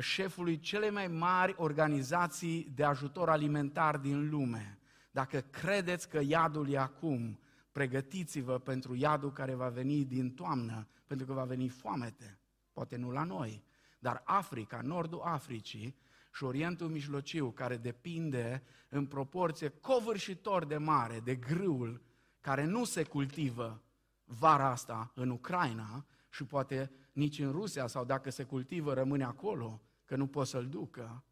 șefului 0.00 0.58
cele 0.58 0.90
mai 0.90 1.06
mari 1.06 1.54
organizații 1.56 2.72
de 2.74 2.84
ajutor 2.84 3.28
alimentar 3.28 3.96
din 3.96 4.30
lume. 4.30 4.78
Dacă 5.10 5.40
credeți 5.40 6.08
că 6.08 6.20
iadul 6.24 6.70
e 6.70 6.78
acum, 6.78 7.38
pregătiți-vă 7.72 8.58
pentru 8.58 8.94
iadul 8.94 9.32
care 9.32 9.54
va 9.54 9.68
veni 9.68 10.04
din 10.04 10.34
toamnă, 10.34 10.88
pentru 11.06 11.26
că 11.26 11.32
va 11.32 11.44
veni 11.44 11.68
foamete. 11.68 12.38
Poate 12.72 12.96
nu 12.96 13.10
la 13.10 13.24
noi, 13.24 13.64
dar 13.98 14.22
Africa, 14.24 14.80
nordul 14.82 15.20
Africii 15.24 15.96
și 16.34 16.44
Orientul 16.44 16.88
Mijlociu, 16.88 17.50
care 17.50 17.76
depinde 17.76 18.62
în 18.88 19.06
proporție 19.06 19.68
covârșitor 19.68 20.64
de 20.64 20.76
mare 20.76 21.20
de 21.20 21.34
grâul 21.34 22.02
care 22.40 22.64
nu 22.64 22.84
se 22.84 23.02
cultivă 23.02 23.82
vara 24.24 24.70
asta 24.70 25.12
în 25.14 25.30
Ucraina 25.30 26.06
și 26.32 26.44
poate 26.44 26.90
nici 27.12 27.38
în 27.38 27.50
Rusia 27.50 27.86
sau 27.86 28.04
dacă 28.04 28.30
se 28.30 28.44
cultivă 28.44 28.94
rămâne 28.94 29.24
acolo, 29.24 29.80
că 30.04 30.16
nu 30.16 30.26
pot 30.26 30.46
să-l 30.46 30.68
ducă, 30.68 31.24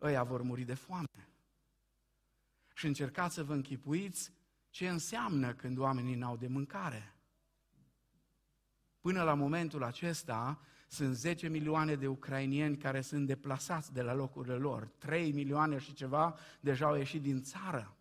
ăia 0.00 0.22
vor 0.22 0.42
muri 0.42 0.62
de 0.62 0.74
foame. 0.74 1.28
Și 2.74 2.86
încercați 2.86 3.34
să 3.34 3.44
vă 3.44 3.52
închipuiți 3.52 4.32
ce 4.70 4.88
înseamnă 4.88 5.54
când 5.54 5.78
oamenii 5.78 6.14
n-au 6.14 6.36
de 6.36 6.46
mâncare. 6.46 7.14
Până 9.00 9.22
la 9.22 9.34
momentul 9.34 9.82
acesta 9.82 10.60
sunt 10.88 11.14
10 11.14 11.48
milioane 11.48 11.94
de 11.94 12.06
ucrainieni 12.06 12.76
care 12.76 13.00
sunt 13.00 13.26
deplasați 13.26 13.92
de 13.92 14.02
la 14.02 14.14
locurile 14.14 14.54
lor. 14.54 14.86
3 14.98 15.32
milioane 15.32 15.78
și 15.78 15.92
ceva 15.92 16.38
deja 16.60 16.86
au 16.86 16.96
ieșit 16.96 17.22
din 17.22 17.42
țară. 17.42 17.95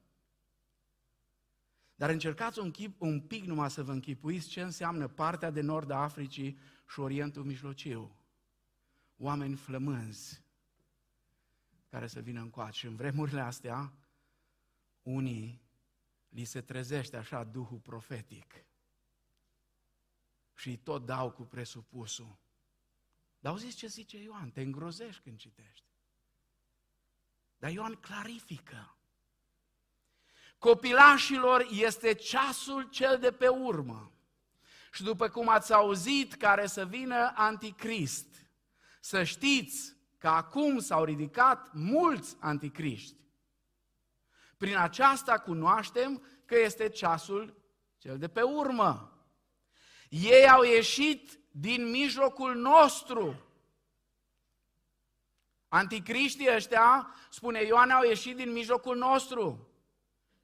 Dar 1.96 2.10
încercați 2.10 2.60
un, 2.60 2.72
chip, 2.72 3.02
un 3.02 3.22
pic 3.22 3.44
numai 3.44 3.72
să 3.72 3.84
vă 3.84 3.92
închipuiți 3.92 4.48
ce 4.48 4.62
înseamnă 4.62 5.08
partea 5.08 5.52
de 5.52 5.62
nord 5.62 5.90
a 5.90 6.02
Africii 6.02 6.58
și 6.90 7.00
Orientul 7.00 7.44
Mijlociu. 7.44 8.16
Oameni 9.18 9.56
flămânzi 9.56 10.44
care 11.90 12.08
să 12.08 12.20
vină 12.20 12.42
încoace. 12.42 12.78
Și 12.78 12.86
în 12.86 12.96
vremurile 12.96 13.42
astea, 13.42 13.94
unii 15.02 15.62
li 16.30 16.44
se 16.44 16.62
trezește 16.62 17.18
așa 17.18 17.44
Duhul 17.44 17.80
profetic 17.80 18.66
și 20.54 20.78
tot 20.78 21.06
dau 21.06 21.32
cu 21.32 21.44
presupusul. 21.44 22.38
Dar 23.40 23.52
auziți 23.52 23.76
ce 23.76 23.88
zice 23.88 24.22
Ioan? 24.22 24.52
Te 24.52 24.62
îngrozești 24.62 25.22
când 25.22 25.38
citești. 25.38 25.86
Dar 27.58 27.72
Ioan 27.72 27.94
clarifică. 27.94 28.95
Copilașilor 30.58 31.68
este 31.72 32.14
ceasul 32.14 32.90
cel 32.90 33.18
de 33.20 33.32
pe 33.32 33.48
urmă. 33.48 34.12
Și 34.92 35.04
după 35.04 35.30
cum 35.30 35.50
ați 35.50 35.74
auzit 35.74 36.34
care 36.34 36.68
să 36.68 36.86
vină 36.86 37.32
anticrist, 37.36 38.28
să 39.00 39.24
știți 39.24 39.96
că 40.18 40.28
acum 40.28 40.80
s-au 40.80 41.04
ridicat 41.04 41.70
mulți 41.74 42.36
anticriști. 42.40 43.16
Prin 44.58 44.78
aceasta 44.78 45.40
cunoaștem 45.40 46.24
că 46.46 46.60
este 46.60 46.90
ceasul 46.90 47.62
cel 47.98 48.18
de 48.18 48.28
pe 48.28 48.42
urmă. 48.42 49.20
Ei 50.10 50.50
au 50.50 50.64
ieșit 50.64 51.40
din 51.52 51.90
mijlocul 51.90 52.56
nostru. 52.56 53.40
Anticriștii 55.68 56.56
ăștia, 56.56 57.16
spune 57.30 57.62
Ioan, 57.62 57.90
au 57.90 58.04
ieșit 58.04 58.36
din 58.36 58.52
mijlocul 58.52 58.98
nostru, 58.98 59.70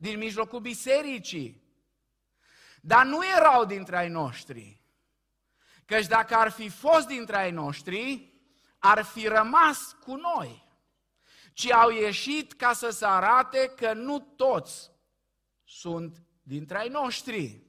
din 0.02 0.18
mijlocul 0.18 0.60
bisericii. 0.60 1.62
Dar 2.82 3.06
nu 3.06 3.26
erau 3.26 3.66
dintre 3.66 3.98
ai 3.98 4.10
noștri. 4.10 4.82
Căci 5.86 6.06
dacă 6.06 6.36
ar 6.36 6.52
fi 6.52 6.70
fost 6.70 7.08
dintre 7.08 7.38
ai 7.38 7.52
noștri, 7.52 8.34
ar 8.78 9.04
fi 9.04 9.28
rămas 9.28 9.98
cu 10.04 10.16
noi. 10.16 10.68
Ci 11.54 11.72
au 11.72 11.90
ieșit 11.90 12.54
ca 12.54 12.74
să 12.74 12.90
se 12.90 13.06
arate 13.06 13.74
că 13.76 13.94
nu 13.94 14.20
toți 14.20 14.92
sunt 15.64 16.24
dintre 16.42 16.78
ai 16.78 16.90
noștri. 16.90 17.64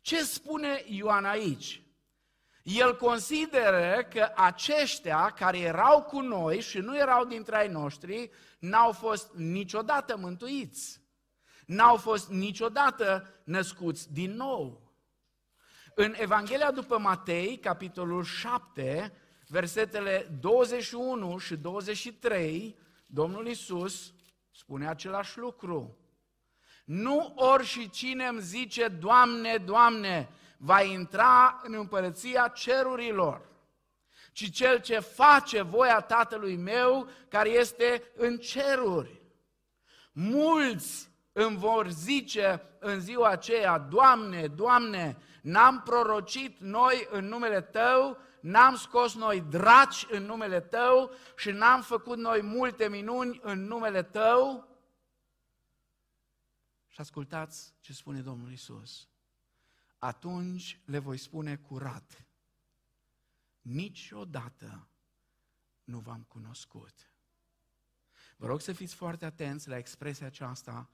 Ce 0.00 0.24
spune 0.24 0.84
Ioan 0.86 1.24
aici? 1.24 1.82
El 2.76 2.96
consideră 2.96 4.06
că 4.10 4.32
aceștia 4.34 5.30
care 5.30 5.58
erau 5.58 6.02
cu 6.02 6.20
noi 6.20 6.60
și 6.60 6.78
nu 6.78 6.96
erau 6.96 7.24
dintre 7.24 7.56
ai 7.56 7.68
noștri, 7.68 8.30
n-au 8.58 8.92
fost 8.92 9.32
niciodată 9.34 10.16
mântuiți. 10.16 11.00
N-au 11.66 11.96
fost 11.96 12.28
niciodată 12.28 13.34
născuți 13.44 14.12
din 14.12 14.34
nou. 14.34 14.92
În 15.94 16.14
Evanghelia 16.16 16.70
după 16.70 16.98
Matei, 16.98 17.58
capitolul 17.58 18.24
7, 18.24 19.12
versetele 19.46 20.38
21 20.40 21.38
și 21.38 21.56
23, 21.56 22.78
Domnul 23.06 23.46
Isus 23.46 24.14
spune 24.50 24.88
același 24.88 25.38
lucru. 25.38 25.98
Nu 26.84 27.32
ori 27.36 27.64
și 27.64 27.90
cine 27.90 28.26
îmi 28.26 28.40
zice, 28.40 28.88
Doamne, 28.88 29.56
Doamne, 29.56 30.28
va 30.62 30.82
intra 30.82 31.60
în 31.62 31.74
împărăția 31.74 32.48
cerurilor, 32.48 33.48
ci 34.32 34.50
cel 34.50 34.80
ce 34.80 34.98
face 34.98 35.62
voia 35.62 36.00
Tatălui 36.00 36.56
meu 36.56 37.08
care 37.28 37.48
este 37.48 38.02
în 38.16 38.38
ceruri. 38.38 39.22
Mulți 40.12 41.10
îmi 41.32 41.56
vor 41.56 41.88
zice 41.88 42.62
în 42.78 43.00
ziua 43.00 43.28
aceea, 43.28 43.78
Doamne, 43.78 44.46
Doamne, 44.46 45.16
n-am 45.42 45.82
prorocit 45.82 46.60
noi 46.60 47.08
în 47.10 47.24
numele 47.24 47.60
Tău, 47.60 48.18
n-am 48.40 48.76
scos 48.76 49.14
noi 49.14 49.40
draci 49.40 50.06
în 50.10 50.22
numele 50.22 50.60
Tău 50.60 51.10
și 51.36 51.50
n-am 51.50 51.82
făcut 51.82 52.18
noi 52.18 52.42
multe 52.42 52.88
minuni 52.88 53.40
în 53.42 53.64
numele 53.64 54.02
Tău? 54.02 54.68
Și 56.88 57.00
ascultați 57.00 57.74
ce 57.80 57.92
spune 57.92 58.20
Domnul 58.20 58.52
Isus. 58.52 59.08
Atunci 60.00 60.80
le 60.84 60.98
voi 60.98 61.16
spune 61.16 61.56
curat. 61.56 62.26
Niciodată 63.60 64.88
nu 65.84 65.98
v-am 65.98 66.22
cunoscut. 66.22 67.12
Vă 68.36 68.46
rog 68.46 68.60
să 68.60 68.72
fiți 68.72 68.94
foarte 68.94 69.24
atenți 69.24 69.68
la 69.68 69.76
expresia 69.76 70.26
aceasta, 70.26 70.90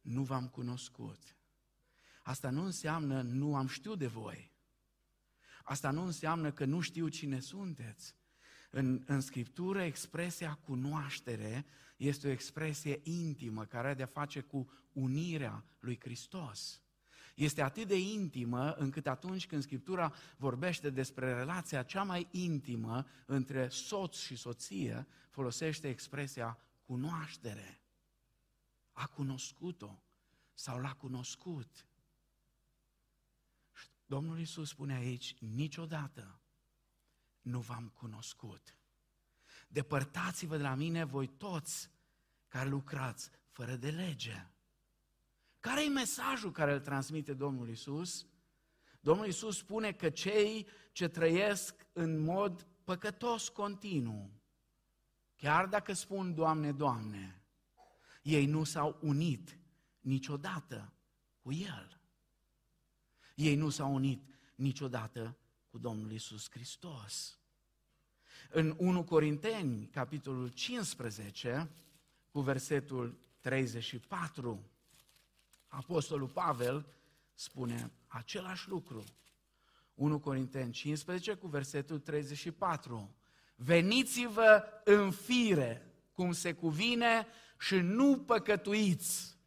nu 0.00 0.22
v-am 0.22 0.48
cunoscut. 0.48 1.36
Asta 2.22 2.50
nu 2.50 2.62
înseamnă 2.62 3.22
nu 3.22 3.56
am 3.56 3.66
știut 3.66 3.98
de 3.98 4.06
voi. 4.06 4.52
Asta 5.64 5.90
nu 5.90 6.02
înseamnă 6.02 6.52
că 6.52 6.64
nu 6.64 6.80
știu 6.80 7.08
cine 7.08 7.40
sunteți. 7.40 8.14
În, 8.70 9.02
în 9.06 9.20
Scriptură, 9.20 9.82
expresia 9.82 10.54
cunoaștere 10.54 11.66
este 11.96 12.26
o 12.26 12.30
expresie 12.30 13.00
intimă 13.02 13.64
care 13.64 13.86
are 13.86 13.96
de-a 13.96 14.06
face 14.06 14.40
cu 14.40 14.72
unirea 14.92 15.64
lui 15.78 16.00
Hristos. 16.00 16.83
Este 17.34 17.62
atât 17.62 17.86
de 17.86 17.98
intimă 17.98 18.72
încât 18.72 19.06
atunci 19.06 19.46
când 19.46 19.62
Scriptura 19.62 20.14
vorbește 20.36 20.90
despre 20.90 21.34
relația 21.34 21.82
cea 21.82 22.02
mai 22.02 22.28
intimă 22.30 23.06
între 23.26 23.68
soț 23.68 24.16
și 24.16 24.36
soție, 24.36 25.06
folosește 25.30 25.88
expresia 25.88 26.58
cunoaștere. 26.82 27.80
A 28.92 29.06
cunoscut-o 29.06 30.02
sau 30.52 30.80
l-a 30.80 30.92
cunoscut. 30.92 31.86
Domnul 34.06 34.38
Iisus 34.38 34.68
spune 34.68 34.94
aici, 34.94 35.36
niciodată 35.38 36.40
nu 37.40 37.60
v-am 37.60 37.88
cunoscut. 37.88 38.78
Depărtați-vă 39.68 40.56
de 40.56 40.62
la 40.62 40.74
mine 40.74 41.04
voi 41.04 41.26
toți 41.26 41.90
care 42.48 42.68
lucrați 42.68 43.30
fără 43.48 43.76
de 43.76 43.90
lege. 43.90 44.48
Care 45.64 45.84
e 45.84 45.88
mesajul 45.88 46.52
care 46.52 46.72
îl 46.72 46.80
transmite 46.80 47.34
Domnul 47.34 47.68
Isus? 47.68 48.26
Domnul 49.00 49.26
Isus 49.26 49.56
spune 49.56 49.92
că 49.92 50.10
cei 50.10 50.66
ce 50.92 51.08
trăiesc 51.08 51.86
în 51.92 52.18
mod 52.18 52.66
păcătos 52.84 53.48
continuu, 53.48 54.30
chiar 55.36 55.66
dacă 55.66 55.92
spun 55.92 56.34
Doamne, 56.34 56.72
Doamne, 56.72 57.42
ei 58.22 58.46
nu 58.46 58.64
s-au 58.64 58.98
unit 59.02 59.58
niciodată 60.00 60.92
cu 61.40 61.52
El. 61.52 62.00
Ei 63.34 63.56
nu 63.56 63.68
s-au 63.68 63.94
unit 63.94 64.38
niciodată 64.54 65.36
cu 65.68 65.78
Domnul 65.78 66.12
Isus 66.12 66.50
Hristos. 66.50 67.38
În 68.50 68.74
1 68.78 69.04
Corinteni, 69.04 69.86
capitolul 69.86 70.48
15, 70.48 71.70
cu 72.30 72.40
versetul 72.40 73.18
34, 73.40 74.73
Apostolul 75.76 76.28
Pavel 76.28 76.86
spune 77.34 77.90
același 78.06 78.68
lucru. 78.68 79.04
1 79.94 80.18
Corinteni 80.18 80.72
15 80.72 81.34
cu 81.34 81.46
versetul 81.46 81.98
34. 81.98 83.14
Veniți-vă 83.56 84.64
în 84.84 85.10
fire, 85.10 85.92
cum 86.12 86.32
se 86.32 86.52
cuvine, 86.52 87.26
și 87.58 87.74
nu 87.74 88.18
păcătuiți, 88.18 89.38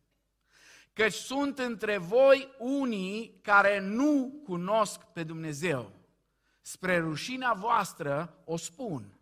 căci 0.94 1.14
sunt 1.14 1.60
între 1.60 1.98
voi 1.98 2.56
unii 2.60 3.40
care 3.42 3.80
nu 3.80 4.42
cunosc 4.44 5.00
pe 5.00 5.24
Dumnezeu. 5.24 5.92
Spre 6.62 6.98
rușinea 6.98 7.54
voastră 7.54 8.42
o 8.46 8.58
spun. 8.58 9.17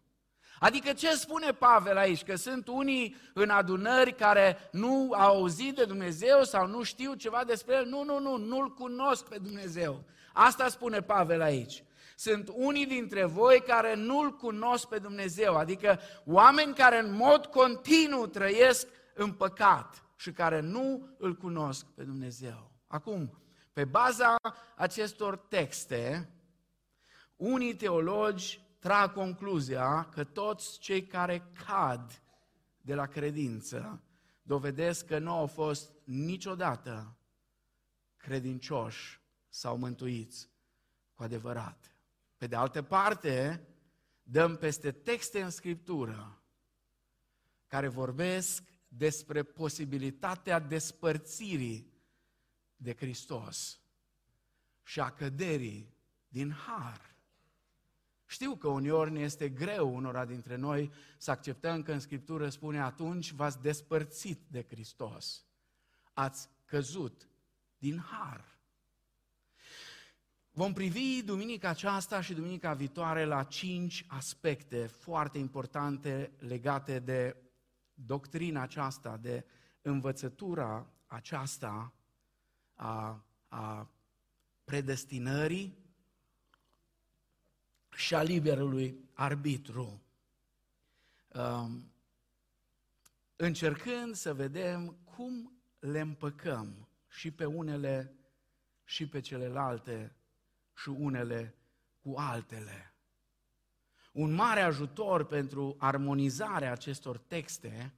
Adică 0.60 0.94
ce 0.94 1.10
spune 1.10 1.52
Pavel 1.52 1.98
aici? 1.98 2.24
Că 2.24 2.36
sunt 2.36 2.68
unii 2.68 3.16
în 3.34 3.50
adunări 3.50 4.16
care 4.16 4.58
nu 4.72 5.14
au 5.14 5.36
auzit 5.36 5.76
de 5.76 5.86
Dumnezeu 5.86 6.44
sau 6.44 6.68
nu 6.68 6.84
știu 6.84 7.14
ceva 7.14 7.44
despre 7.44 7.76
El? 7.76 7.86
Nu, 7.86 8.04
nu, 8.04 8.20
nu, 8.20 8.38
nu-L 8.38 8.74
cunosc 8.74 9.28
pe 9.28 9.38
Dumnezeu. 9.38 10.04
Asta 10.34 10.68
spune 10.68 11.02
Pavel 11.02 11.42
aici. 11.42 11.84
Sunt 12.16 12.50
unii 12.54 12.86
dintre 12.86 13.26
voi 13.26 13.64
care 13.68 13.96
nu-L 13.96 14.32
cunosc 14.32 14.88
pe 14.88 14.98
Dumnezeu, 14.98 15.56
adică 15.56 16.00
oameni 16.26 16.74
care 16.74 17.00
în 17.00 17.14
mod 17.14 17.46
continuu 17.46 18.28
trăiesc 18.28 18.88
în 19.14 19.32
păcat 19.32 20.04
și 20.16 20.32
care 20.32 20.60
nu 20.60 21.16
îl 21.18 21.36
cunosc 21.36 21.86
pe 21.86 22.04
Dumnezeu. 22.04 22.72
Acum, 22.88 23.40
pe 23.74 23.86
baza 23.86 24.36
acestor 24.76 25.38
texte, 25.38 26.30
unii 27.36 27.76
teologi 27.76 28.65
trag 28.86 29.14
concluzia 29.14 30.04
că 30.04 30.24
toți 30.24 30.80
cei 30.80 31.06
care 31.06 31.52
cad 31.66 32.22
de 32.82 32.96
la 32.96 33.06
credință 33.06 34.04
dovedesc 34.42 35.06
că 35.06 35.20
nu 35.20 35.32
au 35.32 35.48
fost 35.48 35.92
niciodată 36.04 37.18
credincioși 38.18 39.22
sau 39.50 39.78
mântuiți 39.78 40.50
cu 41.14 41.24
adevărat. 41.24 41.96
Pe 42.38 42.48
de 42.48 42.56
altă 42.56 42.82
parte, 42.82 43.68
dăm 44.24 44.56
peste 44.56 44.92
texte 44.92 45.42
în 45.42 45.50
Scriptură 45.50 46.42
care 47.68 47.88
vorbesc 47.88 48.64
despre 48.88 49.44
posibilitatea 49.44 50.60
despărțirii 50.60 51.94
de 52.76 52.96
Hristos 52.96 53.80
și 54.84 55.00
a 55.00 55.10
căderii 55.10 55.96
din 56.28 56.52
har. 56.52 57.15
Știu 58.26 58.56
că 58.56 58.68
uneori 58.68 59.12
ne 59.12 59.20
este 59.20 59.50
greu 59.50 59.96
unora 59.96 60.26
dintre 60.26 60.56
noi 60.56 60.92
să 61.18 61.32
acceptăm 61.32 61.82
că 61.82 61.92
în 61.92 62.00
Scriptură 62.00 62.50
spune 62.50 62.82
atunci 62.82 63.32
v-ați 63.32 63.62
despărțit 63.62 64.40
de 64.48 64.66
Hristos. 64.70 65.46
Ați 66.14 66.50
căzut 66.66 67.30
din 67.78 68.00
har. 68.00 68.56
Vom 70.52 70.74
privi 70.74 71.24
duminica 71.24 71.70
aceasta 71.70 72.22
și 72.22 72.34
duminica 72.34 72.74
viitoare 72.74 73.26
la 73.26 73.44
cinci 73.44 74.06
aspecte 74.08 74.86
foarte 74.86 75.38
importante 75.38 76.32
legate 76.38 77.00
de 77.00 77.36
doctrina 77.94 78.62
aceasta, 78.62 79.18
de 79.18 79.46
învățătura 79.82 80.94
aceasta 81.06 81.94
a, 82.74 83.26
a 83.48 83.90
predestinării 84.64 85.85
și 87.96 88.16
a 88.16 88.22
liberului 88.22 89.10
arbitru. 89.14 90.02
Um, 91.28 91.92
încercând 93.36 94.16
să 94.16 94.34
vedem 94.34 94.98
cum 95.04 95.60
le 95.80 96.00
împăcăm 96.00 96.88
și 97.08 97.32
pe 97.32 97.46
unele 97.46 98.16
și 98.84 99.08
pe 99.08 99.20
celelalte 99.20 100.16
și 100.74 100.90
unele 100.90 101.56
cu 102.02 102.14
altele. 102.18 102.94
Un 104.12 104.34
mare 104.34 104.62
ajutor 104.62 105.26
pentru 105.26 105.76
armonizarea 105.80 106.72
acestor 106.72 107.18
texte 107.18 107.94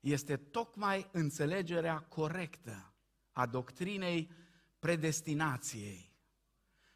este 0.00 0.36
tocmai 0.36 1.08
înțelegerea 1.12 1.98
corectă 1.98 2.92
a 3.32 3.46
doctrinei 3.46 4.30
predestinației 4.78 6.12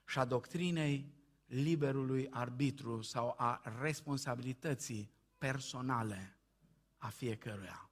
și 0.07 0.19
a 0.19 0.25
doctrinei 0.25 1.14
liberului 1.47 2.29
arbitru 2.31 3.03
sau 3.03 3.35
a 3.37 3.61
responsabilității 3.81 5.13
personale 5.39 6.37
a 6.97 7.09
fiecăruia. 7.09 7.89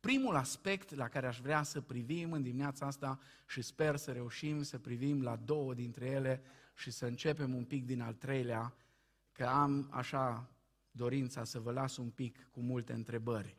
Primul 0.00 0.36
aspect 0.36 0.94
la 0.94 1.08
care 1.08 1.26
aș 1.26 1.40
vrea 1.40 1.62
să 1.62 1.80
privim 1.80 2.32
în 2.32 2.42
dimineața 2.42 2.86
asta 2.86 3.18
și 3.46 3.62
sper 3.62 3.96
să 3.96 4.12
reușim 4.12 4.62
să 4.62 4.78
privim 4.78 5.22
la 5.22 5.36
două 5.36 5.74
dintre 5.74 6.06
ele 6.06 6.42
și 6.74 6.90
să 6.90 7.06
începem 7.06 7.54
un 7.54 7.64
pic 7.64 7.84
din 7.84 8.00
al 8.00 8.14
treilea, 8.14 8.74
că 9.32 9.44
am 9.44 9.88
așa 9.90 10.50
dorința 10.90 11.44
să 11.44 11.60
vă 11.60 11.72
las 11.72 11.96
un 11.96 12.10
pic 12.10 12.48
cu 12.50 12.60
multe 12.60 12.92
întrebări, 12.92 13.56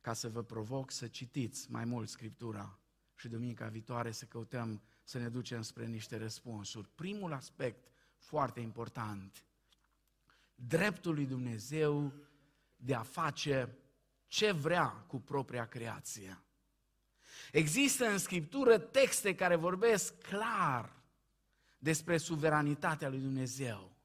ca 0.00 0.12
să 0.12 0.28
vă 0.28 0.42
provoc 0.42 0.90
să 0.90 1.06
citiți 1.06 1.70
mai 1.70 1.84
mult 1.84 2.08
Scriptura 2.08 2.78
și 3.14 3.28
duminica 3.28 3.68
viitoare 3.68 4.10
să 4.10 4.24
căutăm 4.24 4.82
să 5.02 5.18
ne 5.18 5.28
ducem 5.28 5.62
spre 5.62 5.86
niște 5.86 6.16
răspunsuri. 6.16 6.88
Primul 6.94 7.32
aspect 7.32 7.93
foarte 8.24 8.60
important, 8.60 9.44
dreptul 10.54 11.14
lui 11.14 11.26
Dumnezeu 11.26 12.12
de 12.76 12.94
a 12.94 13.02
face 13.02 13.78
ce 14.26 14.52
vrea 14.52 14.86
cu 14.86 15.20
propria 15.20 15.66
creație. 15.66 16.38
Există 17.52 18.06
în 18.06 18.18
Scriptură 18.18 18.78
texte 18.78 19.34
care 19.34 19.56
vorbesc 19.56 20.18
clar 20.18 20.92
despre 21.78 22.16
suveranitatea 22.16 23.08
lui 23.08 23.18
Dumnezeu. 23.18 23.96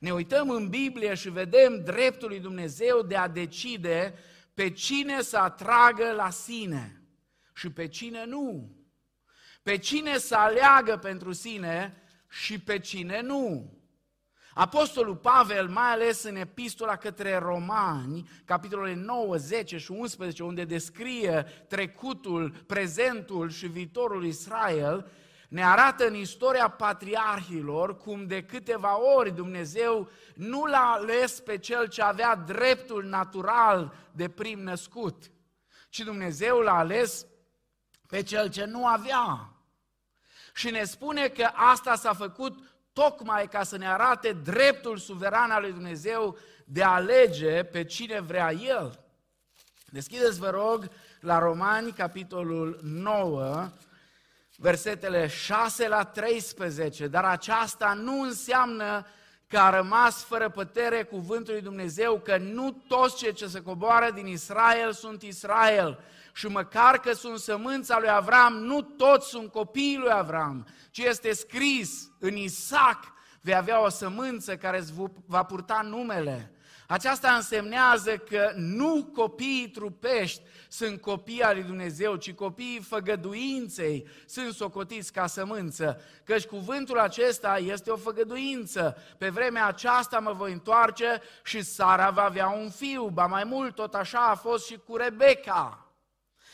Ne 0.00 0.12
uităm 0.12 0.50
în 0.50 0.68
Biblie 0.68 1.14
și 1.14 1.30
vedem 1.30 1.82
dreptul 1.84 2.28
lui 2.28 2.40
Dumnezeu 2.40 3.02
de 3.02 3.16
a 3.16 3.28
decide 3.28 4.14
pe 4.54 4.70
cine 4.70 5.22
să 5.22 5.38
atragă 5.38 6.12
la 6.12 6.30
sine 6.30 7.02
și 7.54 7.70
pe 7.70 7.88
cine 7.88 8.24
nu. 8.24 8.76
Pe 9.62 9.78
cine 9.78 10.18
să 10.18 10.36
aleagă 10.36 10.96
pentru 10.96 11.32
sine 11.32 12.02
și 12.30 12.60
pe 12.60 12.78
cine 12.78 13.20
nu. 13.20 13.78
Apostolul 14.54 15.16
Pavel, 15.16 15.68
mai 15.68 15.90
ales 15.90 16.22
în 16.22 16.36
epistola 16.36 16.96
către 16.96 17.36
romani, 17.36 18.28
capitolele 18.44 18.94
9, 18.94 19.36
10 19.36 19.78
și 19.78 19.90
11, 19.90 20.42
unde 20.42 20.64
descrie 20.64 21.46
trecutul, 21.68 22.50
prezentul 22.66 23.50
și 23.50 23.66
viitorul 23.66 24.24
Israel, 24.24 25.10
ne 25.48 25.64
arată 25.64 26.06
în 26.06 26.14
istoria 26.14 26.68
patriarhilor 26.68 27.96
cum 27.96 28.26
de 28.26 28.42
câteva 28.42 29.00
ori 29.16 29.34
Dumnezeu 29.34 30.08
nu 30.34 30.64
l-a 30.64 30.94
ales 30.98 31.40
pe 31.40 31.58
cel 31.58 31.88
ce 31.88 32.02
avea 32.02 32.34
dreptul 32.34 33.04
natural 33.04 33.94
de 34.12 34.28
prim 34.28 34.60
născut, 34.60 35.30
ci 35.88 35.98
Dumnezeu 35.98 36.58
l-a 36.58 36.78
ales 36.78 37.26
pe 38.06 38.22
cel 38.22 38.50
ce 38.50 38.64
nu 38.64 38.86
avea. 38.86 39.54
Și 40.54 40.70
ne 40.70 40.84
spune 40.84 41.28
că 41.28 41.50
asta 41.52 41.94
s-a 41.94 42.12
făcut 42.12 42.58
tocmai 42.92 43.48
ca 43.48 43.62
să 43.62 43.76
ne 43.76 43.88
arate 43.88 44.32
dreptul 44.32 44.96
suveran 44.96 45.50
al 45.50 45.60
lui 45.60 45.72
Dumnezeu 45.72 46.38
de 46.64 46.82
a 46.82 46.88
alege 46.88 47.62
pe 47.62 47.84
cine 47.84 48.20
vrea 48.20 48.52
El. 48.52 49.04
Deschideți, 49.86 50.38
vă 50.38 50.50
rog, 50.50 50.90
la 51.20 51.38
Romani, 51.38 51.92
capitolul 51.92 52.80
9, 52.82 53.68
versetele 54.56 55.26
6 55.26 55.88
la 55.88 56.04
13, 56.04 57.06
dar 57.06 57.24
aceasta 57.24 57.92
nu 57.92 58.20
înseamnă 58.20 59.06
că 59.46 59.58
a 59.58 59.70
rămas 59.70 60.22
fără 60.22 60.48
pătere 60.50 61.02
cuvântul 61.02 61.52
lui 61.52 61.62
Dumnezeu, 61.62 62.18
că 62.18 62.36
nu 62.36 62.82
toți 62.88 63.16
cei 63.16 63.32
ce 63.32 63.46
se 63.46 63.62
coboară 63.62 64.10
din 64.10 64.26
Israel 64.26 64.92
sunt 64.92 65.22
Israel, 65.22 65.98
și 66.34 66.46
măcar 66.46 66.98
că 66.98 67.12
sunt 67.12 67.38
sămânța 67.38 67.98
lui 67.98 68.10
Avram, 68.10 68.54
nu 68.54 68.82
toți 68.82 69.28
sunt 69.28 69.50
copiii 69.50 69.96
lui 69.96 70.12
Avram, 70.12 70.66
ci 70.90 70.98
este 70.98 71.32
scris 71.32 72.10
în 72.18 72.36
Isaac, 72.36 73.12
vei 73.40 73.54
avea 73.54 73.82
o 73.82 73.88
sămânță 73.88 74.56
care 74.56 74.78
îți 74.78 74.92
va 75.26 75.42
purta 75.42 75.80
numele. 75.84 76.54
Aceasta 76.90 77.32
însemnează 77.32 78.16
că 78.16 78.52
nu 78.54 79.10
copiii 79.14 79.68
trupești 79.68 80.42
sunt 80.68 81.00
copii 81.00 81.42
al 81.42 81.54
lui 81.54 81.64
Dumnezeu, 81.64 82.16
ci 82.16 82.32
copiii 82.32 82.80
făgăduinței 82.80 84.08
sunt 84.26 84.54
socotiți 84.54 85.12
ca 85.12 85.26
sămânță. 85.26 86.00
Căci 86.24 86.44
cuvântul 86.44 86.98
acesta 86.98 87.58
este 87.58 87.90
o 87.90 87.96
făgăduință. 87.96 88.96
Pe 89.18 89.28
vremea 89.28 89.66
aceasta 89.66 90.18
mă 90.18 90.32
voi 90.32 90.52
întoarce 90.52 91.20
și 91.42 91.62
Sara 91.62 92.10
va 92.10 92.22
avea 92.22 92.48
un 92.48 92.70
fiu. 92.70 93.08
Ba 93.08 93.26
mai 93.26 93.44
mult, 93.44 93.74
tot 93.74 93.94
așa 93.94 94.18
a 94.18 94.34
fost 94.34 94.66
și 94.66 94.78
cu 94.86 94.96
Rebecca. 94.96 95.89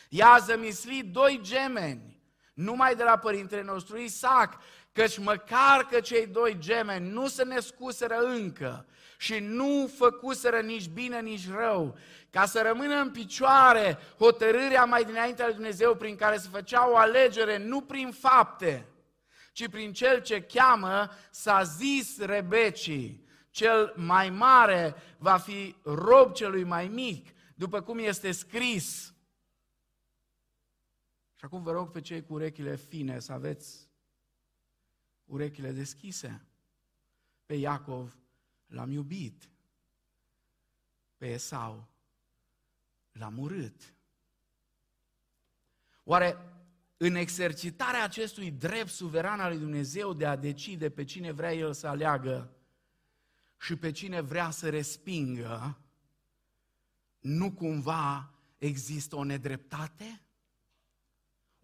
Ea 0.09 0.29
a 0.29 0.39
zămislit 0.39 1.13
doi 1.13 1.41
gemeni, 1.43 2.23
numai 2.55 2.95
de 2.95 3.03
la 3.03 3.19
părintele 3.19 3.63
nostru 3.63 3.99
Isaac, 3.99 4.59
căci 4.93 5.19
măcar 5.19 5.87
că 5.91 6.01
cei 6.01 6.27
doi 6.27 6.57
gemeni 6.59 7.11
nu 7.11 7.29
se 7.29 7.45
născuseră 7.45 8.17
încă 8.17 8.87
și 9.19 9.39
nu 9.39 9.91
făcuseră 9.97 10.61
nici 10.61 10.89
bine, 10.89 11.21
nici 11.21 11.51
rău, 11.51 11.99
ca 12.31 12.47
să 12.47 12.63
rămână 12.63 12.95
în 12.95 13.11
picioare 13.11 13.99
hotărârea 14.19 14.85
mai 14.85 15.05
dinainte 15.05 15.45
lui 15.45 15.53
Dumnezeu 15.53 15.95
prin 15.95 16.17
care 16.17 16.37
se 16.37 16.49
făcea 16.53 16.91
o 16.91 16.97
alegere, 16.97 17.59
nu 17.59 17.81
prin 17.81 18.11
fapte, 18.11 18.87
ci 19.53 19.69
prin 19.69 19.93
cel 19.93 20.23
ce 20.23 20.43
cheamă, 20.43 21.11
s-a 21.31 21.63
zis 21.63 22.21
Rebecii, 22.21 23.25
cel 23.51 23.93
mai 23.97 24.31
mare 24.31 24.95
va 25.19 25.37
fi 25.37 25.75
rob 25.83 26.33
celui 26.33 26.65
mai 26.65 26.89
mic, 26.89 27.29
după 27.55 27.81
cum 27.81 27.99
este 27.99 28.33
scris, 28.33 29.05
și 29.05 29.16
acum 31.47 31.63
vă 31.63 31.73
rog 31.73 31.91
pe 31.91 32.01
cei 32.01 32.25
cu 32.25 32.33
urechile 32.33 32.77
fine 32.77 33.19
să 33.19 33.33
aveți 33.33 33.89
urechile 35.25 35.73
deschise. 35.73 36.47
Pe 37.47 37.55
Iacov 37.55 38.17
l-am 38.67 38.91
iubit. 38.91 39.51
Pe 41.17 41.27
Esau 41.27 41.89
l-am 43.13 43.39
urât. 43.39 43.95
Oare 46.05 46.37
în 46.97 47.15
exercitarea 47.15 48.05
acestui 48.05 48.51
drept 48.51 48.91
suveran 48.91 49.41
al 49.41 49.51
lui 49.51 49.59
Dumnezeu 49.59 50.13
de 50.13 50.27
a 50.27 50.37
decide 50.37 50.91
pe 50.91 51.05
cine 51.05 51.33
vrea 51.33 51.55
El 51.55 51.73
să 51.73 51.87
aleagă 51.87 52.57
și 53.59 53.77
pe 53.77 53.91
cine 53.91 54.21
vrea 54.21 54.51
să 54.51 54.71
respingă, 54.71 55.79
nu 57.19 57.53
cumva 57.53 58.35
există 58.59 59.17
o 59.17 59.25
nedreptate? 59.25 60.26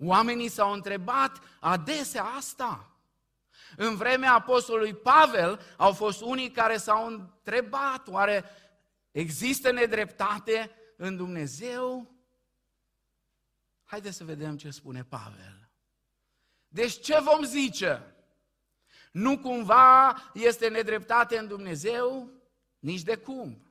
Oamenii 0.04 0.48
s-au 0.48 0.72
întrebat 0.72 1.38
adesea 1.60 2.24
asta. 2.24 2.96
În 3.76 3.96
vremea 3.96 4.34
apostolului 4.34 4.94
Pavel 4.94 5.60
au 5.76 5.92
fost 5.92 6.20
unii 6.20 6.50
care 6.50 6.76
s-au 6.76 7.06
întrebat, 7.06 8.08
oare 8.08 8.44
există 9.10 9.70
nedreptate 9.70 10.70
în 10.96 11.16
Dumnezeu? 11.16 12.14
Haideți 13.84 14.16
să 14.16 14.24
vedem 14.24 14.56
ce 14.56 14.70
spune 14.70 15.04
Pavel. 15.04 15.70
Deci 16.68 17.00
ce 17.00 17.20
vom 17.20 17.44
zice? 17.44 18.14
Nu 19.12 19.38
cumva 19.38 20.16
este 20.34 20.68
nedreptate 20.68 21.38
în 21.38 21.46
Dumnezeu? 21.46 22.30
Nici 22.78 23.02
de 23.02 23.16
cum. 23.16 23.61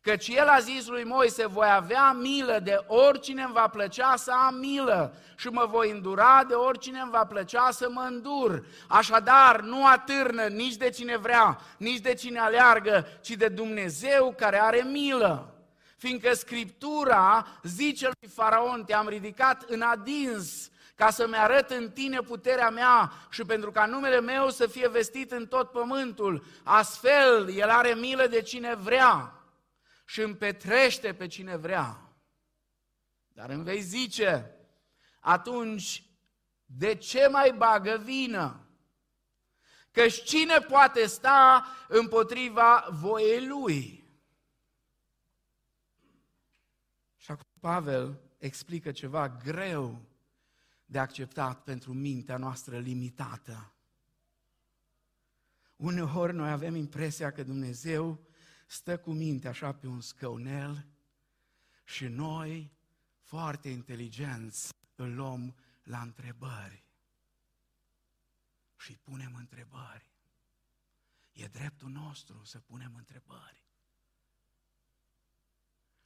Căci 0.00 0.28
el 0.28 0.48
a 0.48 0.58
zis 0.58 0.86
lui 0.86 1.04
Moise, 1.04 1.46
voi 1.46 1.68
avea 1.70 2.12
milă 2.12 2.58
de 2.62 2.84
oricine 2.86 3.42
îmi 3.42 3.52
va 3.52 3.68
plăcea 3.68 4.16
să 4.16 4.32
am 4.46 4.54
milă 4.54 5.14
și 5.36 5.48
mă 5.48 5.66
voi 5.70 5.90
îndura 5.90 6.44
de 6.48 6.54
oricine 6.54 7.00
îmi 7.00 7.10
va 7.10 7.24
plăcea 7.24 7.70
să 7.70 7.88
mă 7.90 8.06
îndur. 8.08 8.64
Așadar, 8.88 9.60
nu 9.60 9.86
atârnă 9.86 10.42
nici 10.42 10.76
de 10.76 10.90
cine 10.90 11.16
vrea, 11.16 11.60
nici 11.76 12.00
de 12.00 12.14
cine 12.14 12.38
aleargă, 12.38 13.06
ci 13.20 13.30
de 13.30 13.48
Dumnezeu 13.48 14.34
care 14.36 14.60
are 14.60 14.82
milă. 14.82 15.52
Fiindcă 15.96 16.34
Scriptura 16.34 17.46
zice 17.62 18.04
lui 18.04 18.30
Faraon, 18.34 18.84
te-am 18.84 19.08
ridicat 19.08 19.62
în 19.62 19.80
adins 19.80 20.70
ca 20.94 21.10
să-mi 21.10 21.36
arăt 21.36 21.70
în 21.70 21.90
tine 21.90 22.20
puterea 22.20 22.70
mea 22.70 23.12
și 23.30 23.44
pentru 23.44 23.70
ca 23.70 23.86
numele 23.86 24.20
meu 24.20 24.50
să 24.50 24.66
fie 24.66 24.88
vestit 24.88 25.32
în 25.32 25.46
tot 25.46 25.70
pământul. 25.70 26.44
Astfel, 26.62 27.50
El 27.56 27.68
are 27.68 27.94
milă 27.94 28.26
de 28.26 28.42
cine 28.42 28.74
vrea 28.74 29.32
și 30.08 30.20
împetrește 30.20 31.14
pe 31.14 31.26
cine 31.26 31.56
vrea. 31.56 32.12
Dar 33.28 33.50
îmi 33.50 33.64
vei 33.64 33.80
zice, 33.80 34.54
atunci 35.20 36.10
de 36.64 36.94
ce 36.94 37.28
mai 37.28 37.52
bagă 37.52 37.96
vină? 37.96 38.66
Căci 39.90 40.22
cine 40.22 40.58
poate 40.58 41.06
sta 41.06 41.66
împotriva 41.88 42.88
voiei 42.90 43.46
lui? 43.46 44.04
Și 47.16 47.30
acum 47.30 47.46
Pavel 47.60 48.20
explică 48.38 48.92
ceva 48.92 49.28
greu 49.28 50.02
de 50.84 50.98
acceptat 50.98 51.62
pentru 51.62 51.92
mintea 51.92 52.36
noastră 52.36 52.78
limitată. 52.78 53.72
Uneori 55.76 56.34
noi 56.34 56.50
avem 56.50 56.74
impresia 56.74 57.32
că 57.32 57.42
Dumnezeu 57.42 58.27
stă 58.68 58.98
cu 58.98 59.12
mintea 59.12 59.50
așa 59.50 59.72
pe 59.72 59.86
un 59.86 60.00
scăunel 60.00 60.86
și 61.84 62.06
noi, 62.06 62.72
foarte 63.20 63.68
inteligenți, 63.68 64.72
îl 64.94 65.14
luăm 65.14 65.56
la 65.82 66.00
întrebări 66.00 66.84
și 68.76 68.96
punem 68.96 69.34
întrebări. 69.34 70.10
E 71.32 71.46
dreptul 71.46 71.88
nostru 71.88 72.44
să 72.44 72.58
punem 72.58 72.94
întrebări. 72.96 73.64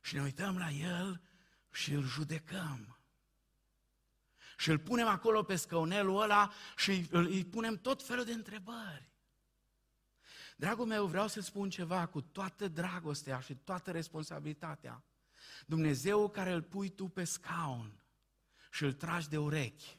Și 0.00 0.14
ne 0.14 0.22
uităm 0.22 0.58
la 0.58 0.70
el 0.70 1.22
și 1.72 1.92
îl 1.92 2.02
judecăm. 2.02 2.96
Și 4.56 4.70
îl 4.70 4.78
punem 4.78 5.06
acolo 5.06 5.42
pe 5.42 5.56
scăunelul 5.56 6.20
ăla 6.20 6.52
și 6.76 7.08
îi 7.10 7.44
punem 7.44 7.76
tot 7.76 8.02
felul 8.02 8.24
de 8.24 8.32
întrebări. 8.32 9.11
Dragul 10.62 10.86
meu, 10.86 11.06
vreau 11.06 11.28
să 11.28 11.40
spun 11.40 11.70
ceva 11.70 12.06
cu 12.06 12.20
toată 12.20 12.68
dragostea 12.68 13.40
și 13.40 13.54
toată 13.54 13.90
responsabilitatea. 13.90 15.04
Dumnezeu 15.66 16.28
care 16.28 16.52
îl 16.52 16.62
pui 16.62 16.88
tu 16.88 17.08
pe 17.08 17.24
scaun 17.24 18.02
și 18.70 18.84
îl 18.84 18.92
tragi 18.92 19.28
de 19.28 19.38
urechi. 19.38 19.98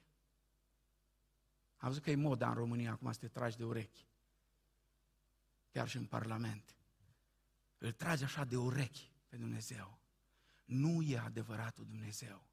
Am 1.77 1.87
văzut 1.87 2.03
că 2.03 2.11
e 2.11 2.15
moda 2.15 2.47
în 2.47 2.53
România 2.53 2.91
acum 2.91 3.11
să 3.11 3.19
te 3.19 3.27
tragi 3.27 3.57
de 3.57 3.63
urechi. 3.63 4.07
Chiar 5.71 5.87
și 5.87 5.97
în 5.97 6.05
Parlament. 6.05 6.75
Îl 7.77 7.91
tragi 7.91 8.23
așa 8.23 8.43
de 8.43 8.57
urechi 8.57 9.11
pe 9.29 9.37
Dumnezeu. 9.37 9.99
Nu 10.65 11.01
e 11.01 11.17
adevăratul 11.17 11.85
Dumnezeu. 11.85 12.43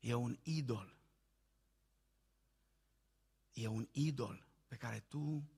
E 0.00 0.14
un 0.14 0.38
idol. 0.42 0.96
E 3.52 3.66
un 3.66 3.88
idol 3.92 4.46
pe 4.66 4.76
care 4.76 5.00
tu 5.00 5.48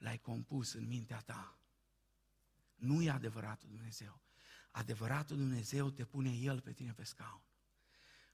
l-ai 0.00 0.18
compus 0.18 0.72
în 0.72 0.86
mintea 0.86 1.20
ta. 1.20 1.58
Nu 2.74 3.02
e 3.02 3.10
adevăratul 3.10 3.68
Dumnezeu. 3.68 4.20
Adevăratul 4.70 5.36
Dumnezeu 5.36 5.90
te 5.90 6.04
pune 6.04 6.30
El 6.30 6.60
pe 6.60 6.72
tine 6.72 6.92
pe 6.92 7.04
scaun. 7.04 7.42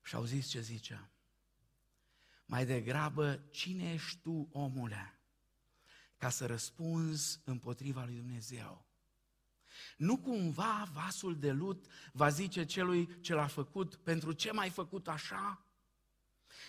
Și 0.03 0.15
au 0.15 0.25
zis 0.25 0.47
ce 0.47 0.61
zice? 0.61 1.11
Mai 2.45 2.67
degrabă, 2.67 3.43
cine 3.51 3.93
ești 3.93 4.19
tu, 4.19 4.49
omule, 4.53 5.19
ca 6.17 6.31
să 6.31 6.47
răspunzi 6.47 7.41
împotriva 7.45 8.05
lui 8.05 8.17
Dumnezeu? 8.17 8.87
Nu 9.97 10.19
cumva 10.19 10.89
vasul 10.93 11.39
de 11.39 11.53
lut 11.53 11.87
va 12.13 12.29
zice 12.29 12.65
celui 12.65 13.21
ce 13.21 13.35
l-a 13.35 13.47
făcut, 13.47 13.97
pentru 13.97 14.33
ce 14.33 14.53
mai 14.53 14.71
făcut 14.71 15.09
așa? 15.09 15.66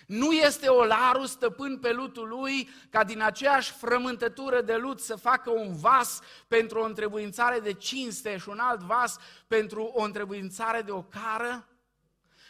Nu 0.07 0.31
este 0.31 0.67
olarul 0.67 1.25
stăpân 1.25 1.79
pe 1.79 1.91
lutul 1.91 2.27
lui 2.27 2.69
ca 2.89 3.03
din 3.03 3.21
aceeași 3.21 3.71
frământătură 3.71 4.61
de 4.61 4.75
lut 4.75 4.99
să 4.99 5.15
facă 5.15 5.49
un 5.49 5.75
vas 5.75 6.19
pentru 6.47 6.79
o 6.79 6.85
întrebuințare 6.85 7.59
de 7.59 7.73
cinste 7.73 8.37
și 8.37 8.49
un 8.49 8.59
alt 8.59 8.79
vas 8.79 9.17
pentru 9.47 9.83
o 9.83 10.03
întrebuințare 10.03 10.81
de 10.81 10.91
ocară? 10.91 11.67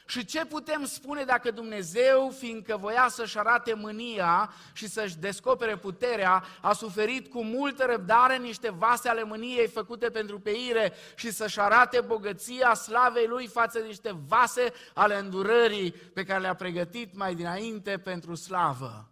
Și 0.09 0.25
ce 0.25 0.45
putem 0.45 0.85
spune 0.85 1.23
dacă 1.23 1.51
Dumnezeu, 1.51 2.29
fiindcă 2.29 2.77
voia 2.77 3.07
să-și 3.09 3.37
arate 3.37 3.73
mânia 3.73 4.53
și 4.73 4.87
să-și 4.87 5.17
descopere 5.17 5.77
puterea, 5.77 6.43
a 6.61 6.73
suferit 6.73 7.27
cu 7.29 7.43
multă 7.43 7.85
răbdare 7.85 8.37
niște 8.37 8.69
vase 8.69 9.09
ale 9.09 9.23
mâniei 9.23 9.67
făcute 9.67 10.09
pentru 10.09 10.39
peire 10.39 10.93
și 11.15 11.31
să-și 11.31 11.59
arate 11.59 12.01
bogăția 12.01 12.73
slavei 12.73 13.27
Lui 13.27 13.47
față 13.47 13.79
de 13.79 13.85
niște 13.85 14.11
vase 14.27 14.73
ale 14.93 15.17
îndurării 15.17 15.91
pe 15.91 16.23
care 16.23 16.39
le-a 16.39 16.55
pregătit 16.55 17.15
mai 17.15 17.35
dinainte 17.35 17.99
pentru 17.99 18.35
slavă? 18.35 19.11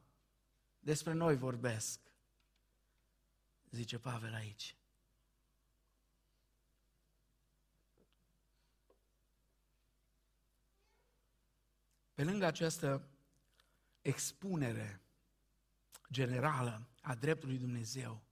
Despre 0.80 1.14
noi 1.14 1.36
vorbesc, 1.36 2.00
zice 3.70 3.98
Pavel 3.98 4.34
aici. 4.34 4.76
Pe 12.16 12.24
lângă 12.24 12.46
această 12.46 13.08
expunere 14.02 15.02
generală 16.12 16.88
a 17.02 17.16
dreptului 17.16 17.58
Dumnezeu 17.58 18.24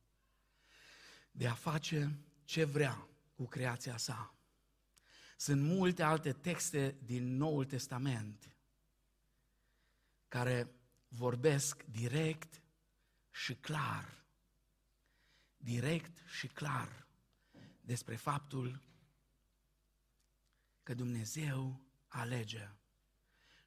de 1.32 1.48
a 1.48 1.54
face 1.54 2.20
ce 2.44 2.64
vrea 2.64 3.08
cu 3.36 3.46
creația 3.46 3.98
sa, 3.98 4.36
sunt 5.38 5.62
multe 5.62 6.04
alte 6.04 6.34
texte 6.34 6.98
din 7.04 7.36
Noul 7.36 7.66
Testament 7.66 8.58
care 10.28 10.76
vorbesc 11.08 11.84
direct 11.84 12.62
și 13.32 13.56
clar, 13.56 14.26
direct 15.58 16.18
și 16.28 16.48
clar 16.48 17.08
despre 17.82 18.16
faptul 18.16 18.82
că 20.84 20.94
Dumnezeu 20.94 21.86
alege 22.08 22.70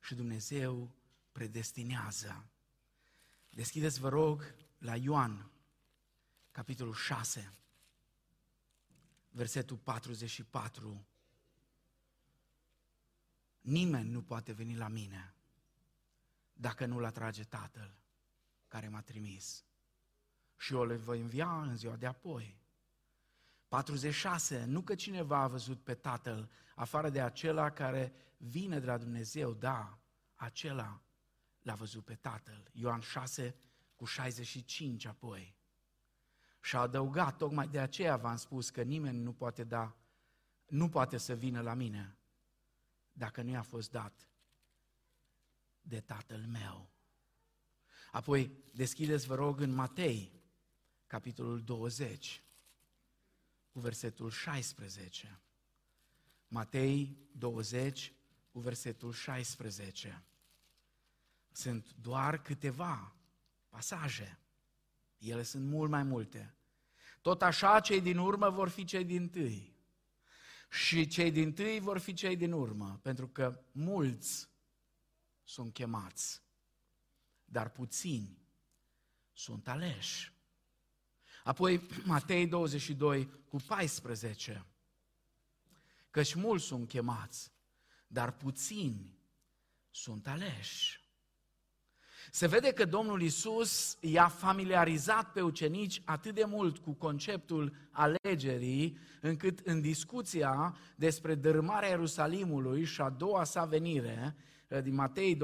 și 0.07 0.15
Dumnezeu 0.15 0.91
predestinează. 1.33 2.51
Deschideți, 3.51 4.01
vă 4.01 4.09
rog, 4.09 4.55
la 4.79 4.97
Ioan, 4.97 5.51
capitolul 6.51 6.95
6, 6.95 7.53
versetul 9.31 9.77
44. 9.77 11.07
Nimeni 13.61 14.11
nu 14.11 14.23
poate 14.23 14.53
veni 14.53 14.77
la 14.77 14.89
mine 14.89 15.35
dacă 16.53 16.87
nu-l 16.87 17.05
atrage 17.05 17.45
Tatăl 17.45 17.97
care 18.69 18.89
m-a 18.89 19.01
trimis. 19.01 19.65
Și 20.57 20.75
eu 20.75 20.85
le 20.85 20.97
voi 20.97 21.21
învia 21.21 21.63
în 21.63 21.77
ziua 21.77 21.97
de 21.97 22.07
apoi. 22.07 22.61
46. 23.69 24.65
Nu 24.65 24.83
că 24.83 24.95
cineva 24.95 25.39
a 25.39 25.49
văzut 25.49 25.83
pe 25.83 25.95
Tatăl, 25.95 26.51
afară 26.75 27.11
de 27.11 27.21
acela 27.21 27.71
care 27.71 28.13
vine 28.37 28.81
de 28.81 28.87
la 28.87 28.99
Dumnezeu, 28.99 29.53
da, 29.53 29.99
acela 30.35 31.03
l-a 31.63 31.75
văzut 31.75 32.05
pe 32.05 32.15
Tatăl. 32.15 32.71
Ioan 32.73 33.01
6 33.01 33.55
cu 33.97 34.05
65 34.05 35.05
apoi. 35.05 35.55
Și 36.61 36.77
a 36.77 36.81
adăugat, 36.81 37.37
tocmai 37.37 37.69
de 37.69 37.81
aceea 37.81 38.17
v-am 38.17 38.37
spus 38.37 38.71
că 38.71 38.83
nimeni 38.83 39.19
nu 39.19 39.33
poate 39.33 39.65
da, 39.65 39.97
nu 40.67 40.89
poate 40.89 41.17
să 41.17 41.35
vină 41.35 41.61
la 41.61 41.75
mine 41.75 42.17
dacă 43.13 43.43
nu 43.43 43.51
i-a 43.51 43.63
fost 43.63 43.91
dat 43.91 44.29
de 45.81 46.01
Tatăl 46.01 46.45
meu. 46.47 46.91
Apoi 48.13 48.51
deschideți, 48.75 49.27
vă 49.27 49.35
rog, 49.35 49.61
în 49.61 49.71
Matei, 49.71 50.33
capitolul 51.07 51.63
20 51.63 52.46
cu 53.77 53.83
versetul 53.83 54.31
16. 54.31 55.41
Matei 56.49 57.17
20 57.33 58.13
cu 58.53 58.61
versetul 58.61 59.13
16. 59.13 60.25
Sunt 61.51 61.95
doar 62.01 62.43
câteva 62.43 63.17
pasaje. 63.69 64.39
Ele 65.19 65.43
sunt 65.43 65.65
mult 65.65 65.91
mai 65.91 66.03
multe. 66.03 66.55
Tot 67.21 67.43
așa, 67.43 67.81
cei 67.81 68.01
din 68.01 68.19
urmă 68.19 68.51
vor 68.51 68.69
fi 68.69 68.85
cei 68.85 69.05
din 69.05 69.29
tâi. 69.29 69.77
Și 70.71 71.07
cei 71.07 71.31
din 71.31 71.53
tâi 71.53 71.81
vor 71.81 71.99
fi 71.99 72.13
cei 72.13 72.37
din 72.37 72.53
urmă, 72.53 72.99
pentru 73.03 73.29
că 73.29 73.65
mulți 73.73 74.49
sunt 75.45 75.73
chemați, 75.73 76.43
dar 77.45 77.69
puțini 77.69 78.39
sunt 79.33 79.69
aleși. 79.69 80.36
Apoi 81.47 81.81
Matei 82.05 82.47
22 82.47 83.29
cu 83.49 83.57
14. 83.67 84.65
Căci 86.11 86.35
mulți 86.35 86.65
sunt 86.65 86.89
chemați, 86.89 87.53
dar 88.07 88.33
puțini 88.33 89.19
sunt 89.91 90.27
aleși. 90.27 91.01
Se 92.31 92.47
vede 92.47 92.73
că 92.73 92.85
Domnul 92.85 93.23
Isus 93.23 93.97
i-a 94.01 94.29
familiarizat 94.29 95.33
pe 95.33 95.41
ucenici 95.41 96.03
atât 96.05 96.35
de 96.35 96.45
mult 96.45 96.79
cu 96.79 96.93
conceptul 96.93 97.73
alegerii, 97.91 98.99
încât 99.21 99.59
în 99.59 99.81
discuția 99.81 100.77
despre 100.97 101.35
dărâmarea 101.35 101.89
Ierusalimului 101.89 102.85
și 102.85 103.01
a 103.01 103.11
doua 103.11 103.45
sa 103.45 103.65
venire, 103.65 104.37
din 104.83 104.95
Matei 104.95 105.37
24-25, 105.37 105.39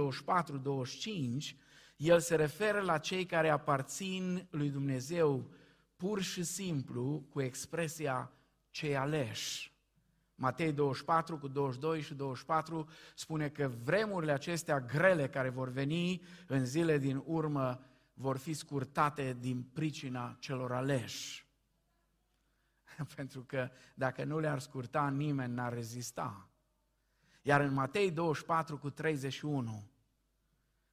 el 1.97 2.21
se 2.21 2.35
referă 2.35 2.81
la 2.81 2.99
cei 2.99 3.27
care 3.27 3.49
aparțin 3.49 4.47
lui 4.51 4.69
Dumnezeu 4.71 5.51
pur 6.03 6.23
și 6.23 6.43
simplu 6.43 7.25
cu 7.29 7.41
expresia 7.41 8.33
cei 8.71 8.97
aleși. 8.97 9.73
Matei 10.35 10.73
24 10.73 11.39
cu 11.39 11.49
22 11.49 12.01
și 12.01 12.15
24 12.15 12.89
spune 13.15 13.49
că 13.49 13.69
vremurile 13.69 14.33
acestea 14.33 14.81
grele 14.81 15.29
care 15.29 15.49
vor 15.49 15.69
veni 15.69 16.23
în 16.47 16.67
zile 16.67 16.99
din 16.99 17.23
urmă 17.27 17.85
vor 18.15 18.37
fi 18.37 18.53
scurtate 18.53 19.37
din 19.41 19.63
pricina 19.63 20.37
celor 20.39 20.73
aleși. 20.73 21.47
Pentru 23.17 23.43
că 23.43 23.71
dacă 23.95 24.25
nu 24.25 24.39
le-ar 24.39 24.59
scurta, 24.59 25.09
nimeni 25.09 25.55
n-ar 25.55 25.73
rezista. 25.73 26.49
Iar 27.43 27.61
în 27.61 27.73
Matei 27.73 28.11
24 28.11 28.79
cu 28.79 28.91
31 28.91 29.91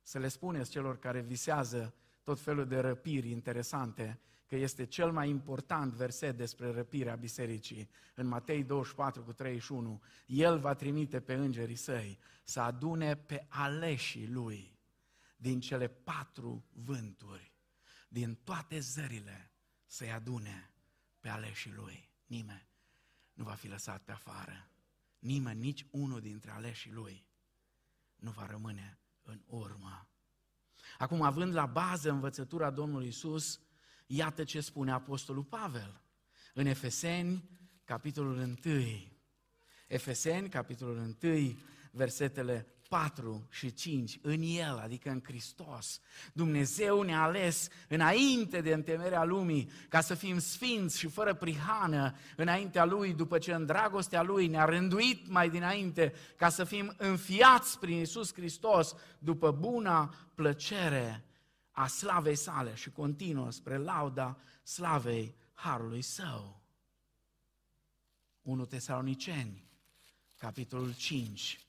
să 0.02 0.20
le 0.20 0.28
spuneți 0.28 0.72
celor 0.72 1.00
care 1.00 1.22
visează 1.22 1.94
tot 2.24 2.40
felul 2.40 2.68
de 2.68 2.80
răpiri 2.80 3.30
interesante, 3.30 4.20
că 4.50 4.56
este 4.56 4.86
cel 4.86 5.12
mai 5.12 5.30
important 5.30 5.94
verset 5.94 6.38
despre 6.38 6.72
răpirea 6.72 7.16
bisericii. 7.16 7.90
În 8.16 8.28
Matei 8.28 8.64
24 8.64 9.24
cu 9.24 9.34
31, 9.34 10.02
El 10.26 10.60
va 10.60 10.74
trimite 10.74 11.20
pe 11.20 11.34
îngerii 11.34 11.76
săi 11.76 12.20
să 12.44 12.60
adune 12.60 13.16
pe 13.16 13.46
aleșii 13.50 14.28
Lui 14.28 14.78
din 15.38 15.60
cele 15.60 15.88
patru 15.88 16.66
vânturi, 16.74 17.54
din 18.08 18.36
toate 18.44 18.80
zările 18.80 19.52
să-i 19.86 20.12
adune 20.12 20.72
pe 21.20 21.30
aleșii 21.30 21.74
Lui. 21.74 22.10
Nimeni 22.26 22.68
nu 23.34 23.44
va 23.44 23.54
fi 23.54 23.68
lăsat 23.68 24.04
pe 24.04 24.12
afară. 24.12 24.70
Nimeni, 25.20 25.60
nici 25.60 25.86
unul 25.92 26.22
dintre 26.22 26.52
aleșii 26.52 26.92
Lui 26.92 27.26
nu 28.16 28.32
va 28.32 28.46
rămâne 28.46 29.00
în 29.22 29.42
urmă. 29.46 30.08
Acum, 30.98 31.22
având 31.22 31.54
la 31.54 31.66
bază 31.66 32.10
învățătura 32.12 32.70
Domnului 32.70 33.08
Isus, 33.08 33.60
iată 34.12 34.44
ce 34.44 34.60
spune 34.60 34.92
Apostolul 34.92 35.44
Pavel 35.44 36.02
în 36.54 36.66
Efeseni, 36.66 37.50
capitolul 37.84 38.58
1. 38.66 38.78
Efeseni, 39.88 40.50
capitolul 40.50 41.16
1, 41.22 41.56
versetele 41.92 42.68
4 42.88 43.48
și 43.50 43.74
5, 43.74 44.20
în 44.22 44.42
El, 44.42 44.78
adică 44.78 45.10
în 45.10 45.22
Hristos. 45.24 46.00
Dumnezeu 46.34 47.02
ne-a 47.02 47.22
ales 47.22 47.68
înainte 47.88 48.62
de 48.62 48.74
întemerea 48.74 49.24
lumii 49.24 49.70
ca 49.90 50.02
să 50.02 50.14
fim 50.14 50.40
sfinți 50.40 51.00
și 51.00 51.08
fără 51.08 51.34
prihană 51.34 52.16
înaintea 52.36 52.86
Lui, 52.86 53.14
după 53.14 53.38
ce 53.38 53.54
în 53.54 53.66
dragostea 53.66 54.22
Lui 54.22 54.48
ne-a 54.48 54.66
rânduit 54.66 55.28
mai 55.28 55.50
dinainte 55.50 56.14
ca 56.36 56.50
să 56.50 56.64
fim 56.64 56.94
înfiați 56.98 57.80
prin 57.80 58.00
Isus 58.00 58.34
Hristos 58.34 58.96
după 59.20 59.52
buna 59.52 60.14
plăcere 60.36 61.29
a 61.80 61.88
slavei 61.88 62.36
sale 62.36 62.76
și 62.76 62.92
continuă 62.92 63.52
spre 63.52 63.78
lauda 63.78 64.38
slavei 64.64 65.36
Harului 65.54 66.02
Său. 66.02 66.62
1 68.42 68.66
Tesaloniceni, 68.66 69.70
capitolul 70.38 70.96
5, 70.96 71.68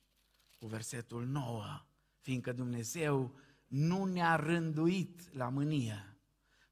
cu 0.59 0.67
versetul 0.67 1.27
9, 1.27 1.65
fiindcă 2.21 2.53
Dumnezeu 2.53 3.39
nu 3.67 4.05
ne-a 4.05 4.37
rânduit 4.37 5.35
la 5.35 5.49
mânie, 5.49 6.17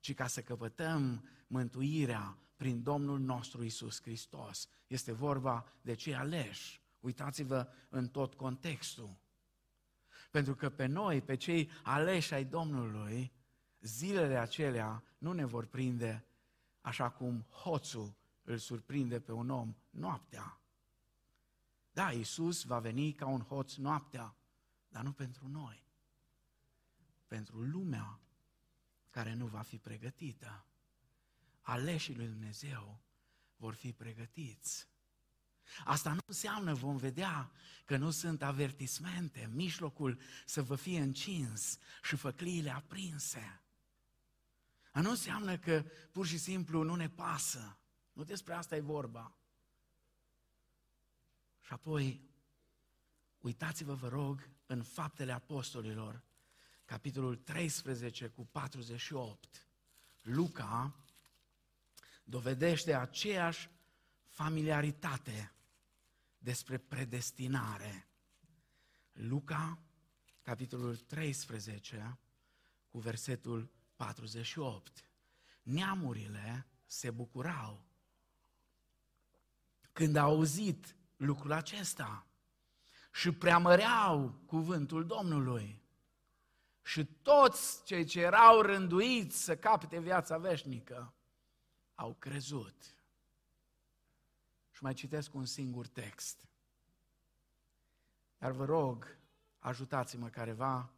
ci 0.00 0.14
ca 0.14 0.26
să 0.26 0.42
căpătăm 0.42 1.28
mântuirea 1.46 2.38
prin 2.56 2.82
Domnul 2.82 3.18
nostru 3.18 3.64
Isus 3.64 4.02
Hristos. 4.02 4.68
Este 4.86 5.12
vorba 5.12 5.72
de 5.80 5.94
cei 5.94 6.14
aleși. 6.14 6.82
Uitați-vă 7.00 7.68
în 7.88 8.08
tot 8.08 8.34
contextul. 8.34 9.18
Pentru 10.30 10.54
că 10.54 10.70
pe 10.70 10.86
noi, 10.86 11.22
pe 11.22 11.34
cei 11.34 11.70
aleși 11.82 12.34
ai 12.34 12.44
Domnului, 12.44 13.32
zilele 13.80 14.36
acelea 14.36 15.02
nu 15.18 15.32
ne 15.32 15.44
vor 15.44 15.66
prinde 15.66 16.26
așa 16.80 17.10
cum 17.10 17.46
hoțul 17.50 18.14
îl 18.42 18.58
surprinde 18.58 19.20
pe 19.20 19.32
un 19.32 19.50
om 19.50 19.76
noaptea. 19.90 20.60
Da, 21.92 22.12
Iisus 22.12 22.64
va 22.64 22.78
veni 22.78 23.12
ca 23.12 23.26
un 23.26 23.40
hoț 23.40 23.74
noaptea, 23.74 24.36
dar 24.88 25.02
nu 25.02 25.12
pentru 25.12 25.48
noi. 25.48 25.86
Pentru 27.26 27.62
lumea 27.62 28.20
care 29.10 29.34
nu 29.34 29.46
va 29.46 29.62
fi 29.62 29.78
pregătită. 29.78 30.66
Aleșii 31.60 32.16
lui 32.16 32.26
Dumnezeu 32.26 33.00
vor 33.56 33.74
fi 33.74 33.92
pregătiți. 33.92 34.88
Asta 35.84 36.12
nu 36.12 36.20
înseamnă, 36.26 36.74
vom 36.74 36.96
vedea, 36.96 37.50
că 37.84 37.96
nu 37.96 38.10
sunt 38.10 38.42
avertismente 38.42 39.44
în 39.44 39.54
mijlocul 39.54 40.20
să 40.46 40.62
vă 40.62 40.74
fie 40.74 41.00
încins 41.00 41.78
și 42.02 42.16
făcliile 42.16 42.70
aprinse. 42.70 43.62
A 44.92 45.00
nu 45.00 45.10
înseamnă 45.10 45.58
că 45.58 45.84
pur 46.12 46.26
și 46.26 46.38
simplu 46.38 46.82
nu 46.82 46.94
ne 46.94 47.08
pasă. 47.08 47.78
Nu 48.12 48.24
despre 48.24 48.54
asta 48.54 48.76
e 48.76 48.80
vorba. 48.80 49.36
Și 51.60 51.72
apoi, 51.72 52.20
uitați-vă, 53.38 53.94
vă 53.94 54.08
rog, 54.08 54.48
în 54.66 54.82
Faptele 54.82 55.32
Apostolilor, 55.32 56.22
capitolul 56.84 57.36
13 57.36 58.26
cu 58.26 58.46
48. 58.46 59.66
Luca 60.20 60.96
dovedește 62.24 62.94
aceeași 62.94 63.70
familiaritate 64.26 65.52
despre 66.38 66.78
predestinare. 66.78 68.08
Luca, 69.12 69.78
capitolul 70.42 70.96
13, 70.96 72.18
cu 72.88 72.98
versetul 72.98 73.70
48. 73.96 75.10
Neamurile 75.62 76.66
se 76.86 77.10
bucurau 77.10 77.86
când 79.92 80.16
au 80.16 80.30
auzit 80.30 80.96
lucrul 81.16 81.52
acesta 81.52 82.26
și 83.12 83.32
preamăreau 83.32 84.40
cuvântul 84.46 85.06
Domnului. 85.06 85.82
Și 86.82 87.04
toți 87.04 87.84
cei 87.84 88.04
ce 88.04 88.20
erau 88.20 88.60
rânduiți 88.60 89.42
să 89.42 89.56
capete 89.56 90.00
viața 90.00 90.38
veșnică 90.38 91.14
au 91.94 92.14
crezut. 92.14 92.97
Și 94.78 94.84
mai 94.84 94.94
citesc 94.94 95.34
un 95.34 95.44
singur 95.44 95.86
text. 95.86 96.48
Dar 98.38 98.50
vă 98.50 98.64
rog, 98.64 99.18
ajutați-mă 99.58 100.28
careva, 100.28 100.90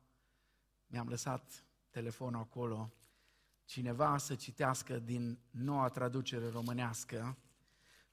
mi-am 0.87 1.09
lăsat 1.09 1.65
telefonul 1.91 2.41
acolo, 2.41 2.93
cineva 3.65 4.19
să 4.19 4.35
citească 4.35 4.99
din 4.99 5.39
noua 5.51 5.89
traducere 5.89 6.49
românească, 6.49 7.37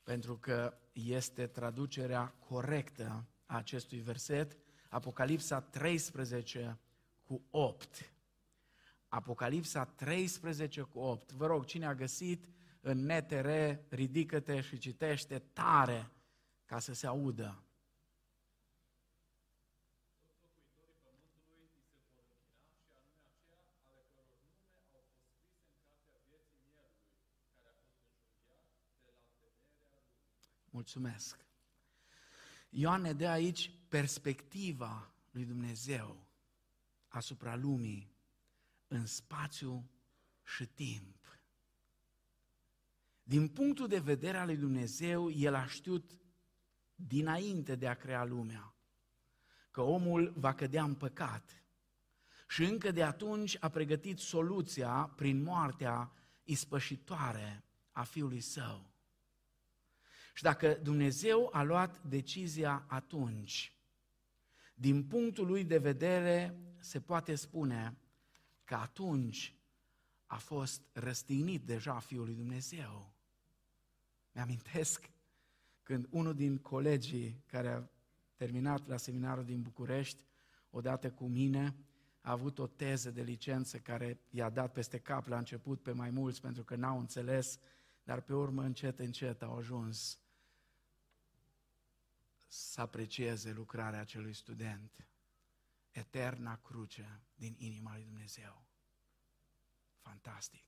pentru 0.03 0.37
că 0.37 0.77
este 0.91 1.47
traducerea 1.47 2.27
corectă 2.27 3.25
a 3.45 3.55
acestui 3.55 3.99
verset, 3.99 4.57
Apocalipsa 4.89 5.61
13 5.61 6.79
cu 7.23 7.41
8. 7.49 8.11
Apocalipsa 9.07 9.85
13 9.85 10.81
cu 10.81 10.99
8. 10.99 11.31
Vă 11.31 11.45
rog, 11.45 11.65
cine 11.65 11.85
a 11.85 11.95
găsit 11.95 12.47
în 12.87 13.05
NTR, 13.05 13.49
ridică-te 13.89 14.61
și 14.61 14.77
citește 14.77 15.39
tare 15.39 16.11
ca 16.65 16.79
să 16.79 16.93
se 16.93 17.07
audă. 17.07 17.61
Mulțumesc. 30.69 31.45
Ioan 32.69 33.01
ne 33.01 33.13
dă 33.13 33.27
aici 33.27 33.71
perspectiva 33.87 35.11
lui 35.31 35.45
Dumnezeu 35.45 36.27
asupra 37.07 37.55
lumii 37.55 38.15
în 38.87 39.05
spațiu 39.05 39.89
și 40.43 40.65
timp. 40.65 41.36
Din 43.27 43.47
punctul 43.47 43.87
de 43.87 43.99
vedere 43.99 44.37
al 44.37 44.45
lui 44.45 44.57
Dumnezeu, 44.57 45.29
El 45.29 45.53
a 45.55 45.65
știut 45.65 46.17
dinainte 46.95 47.75
de 47.75 47.87
a 47.87 47.93
crea 47.93 48.23
lumea 48.23 48.75
că 49.71 49.81
omul 49.81 50.33
va 50.35 50.53
cădea 50.53 50.83
în 50.83 50.95
păcat. 50.95 51.63
Și 52.47 52.63
încă 52.63 52.91
de 52.91 53.03
atunci 53.03 53.57
a 53.59 53.69
pregătit 53.69 54.17
soluția 54.17 55.13
prin 55.15 55.43
moartea 55.43 56.11
ispășitoare 56.43 57.63
a 57.91 58.03
Fiului 58.03 58.41
Său. 58.41 58.91
Și 60.33 60.43
dacă 60.43 60.79
Dumnezeu 60.83 61.49
a 61.51 61.63
luat 61.63 62.03
decizia 62.03 62.85
atunci, 62.87 63.77
din 64.73 65.07
punctul 65.07 65.47
lui 65.47 65.63
de 65.63 65.77
vedere 65.77 66.59
se 66.79 67.01
poate 67.01 67.35
spune 67.35 67.97
că 68.63 68.75
atunci 68.75 69.55
a 70.25 70.37
fost 70.37 70.81
răstignit 70.93 71.65
deja 71.65 71.99
Fiul 71.99 72.25
lui 72.25 72.35
Dumnezeu. 72.35 73.16
Mi-amintesc 74.37 75.09
când 75.83 76.07
unul 76.09 76.35
din 76.35 76.57
colegii 76.57 77.43
care 77.45 77.69
a 77.69 77.83
terminat 78.35 78.87
la 78.87 78.97
seminarul 78.97 79.45
din 79.45 79.61
București, 79.61 80.23
odată 80.69 81.11
cu 81.11 81.27
mine, 81.27 81.75
a 82.21 82.31
avut 82.31 82.59
o 82.59 82.67
teză 82.67 83.11
de 83.11 83.21
licență 83.21 83.79
care 83.79 84.19
i-a 84.29 84.49
dat 84.49 84.71
peste 84.71 84.99
cap 84.99 85.27
la 85.27 85.37
început 85.37 85.81
pe 85.81 85.91
mai 85.91 86.09
mulți 86.09 86.41
pentru 86.41 86.63
că 86.63 86.75
n-au 86.75 86.99
înțeles, 86.99 87.59
dar 88.03 88.21
pe 88.21 88.33
urmă 88.33 88.63
încet, 88.63 88.99
încet 88.99 89.41
au 89.41 89.57
ajuns 89.57 90.19
să 92.47 92.81
aprecieze 92.81 93.51
lucrarea 93.51 93.99
acelui 93.99 94.33
student. 94.33 95.07
Eterna 95.91 96.55
cruce 96.55 97.21
din 97.35 97.55
inima 97.57 97.93
lui 97.93 98.03
Dumnezeu. 98.03 98.65
Fantastic. 100.01 100.63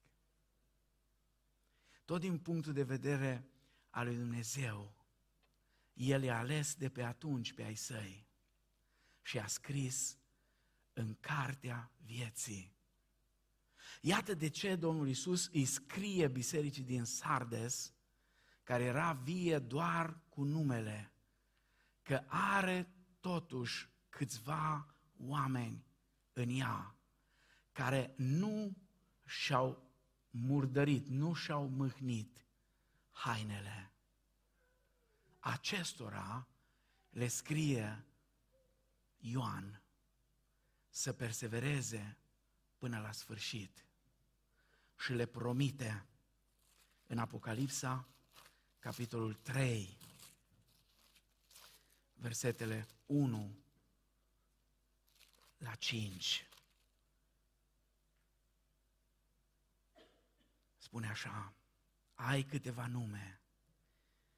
Tot 2.05 2.19
din 2.19 2.37
punctul 2.37 2.73
de 2.73 2.83
vedere 2.83 3.49
al 3.89 4.05
lui 4.05 4.15
Dumnezeu, 4.15 4.95
El 5.93 6.23
i-a 6.23 6.37
ales 6.37 6.75
de 6.75 6.89
pe 6.89 7.03
atunci 7.03 7.53
pe 7.53 7.63
ai 7.63 7.75
săi 7.75 8.27
și 9.21 9.39
a 9.39 9.47
scris 9.47 10.17
în 10.93 11.15
cartea 11.19 11.91
vieții. 12.05 12.77
Iată 14.01 14.33
de 14.33 14.47
ce 14.47 14.75
Domnul 14.75 15.07
Isus 15.07 15.47
îi 15.47 15.65
scrie 15.65 16.27
bisericii 16.27 16.83
din 16.83 17.03
Sardes, 17.03 17.93
care 18.63 18.83
era 18.83 19.13
vie 19.13 19.59
doar 19.59 20.19
cu 20.29 20.43
numele, 20.43 21.13
că 22.01 22.23
are 22.27 22.89
totuși 23.19 23.89
câțiva 24.09 24.95
oameni 25.17 25.85
în 26.33 26.49
ea 26.49 26.99
care 27.71 28.13
nu 28.17 28.77
și-au 29.25 29.91
murdărit, 30.29 31.07
nu 31.07 31.33
și-au 31.33 31.67
mâhnit 31.67 32.45
hainele. 33.19 33.91
Acestora 35.39 36.47
le 37.09 37.27
scrie 37.27 38.05
Ioan 39.17 39.81
să 40.89 41.13
persevereze 41.13 42.17
până 42.77 42.99
la 42.99 43.11
sfârșit 43.11 43.85
și 44.97 45.13
le 45.13 45.25
promite 45.25 46.05
în 47.07 47.17
Apocalipsa, 47.17 48.07
capitolul 48.79 49.33
3, 49.33 49.97
versetele 52.13 52.87
1 53.05 53.55
la 55.57 55.75
5. 55.75 56.47
Spune 60.77 61.07
așa, 61.07 61.53
ai 62.21 62.43
câteva 62.43 62.87
nume 62.87 63.41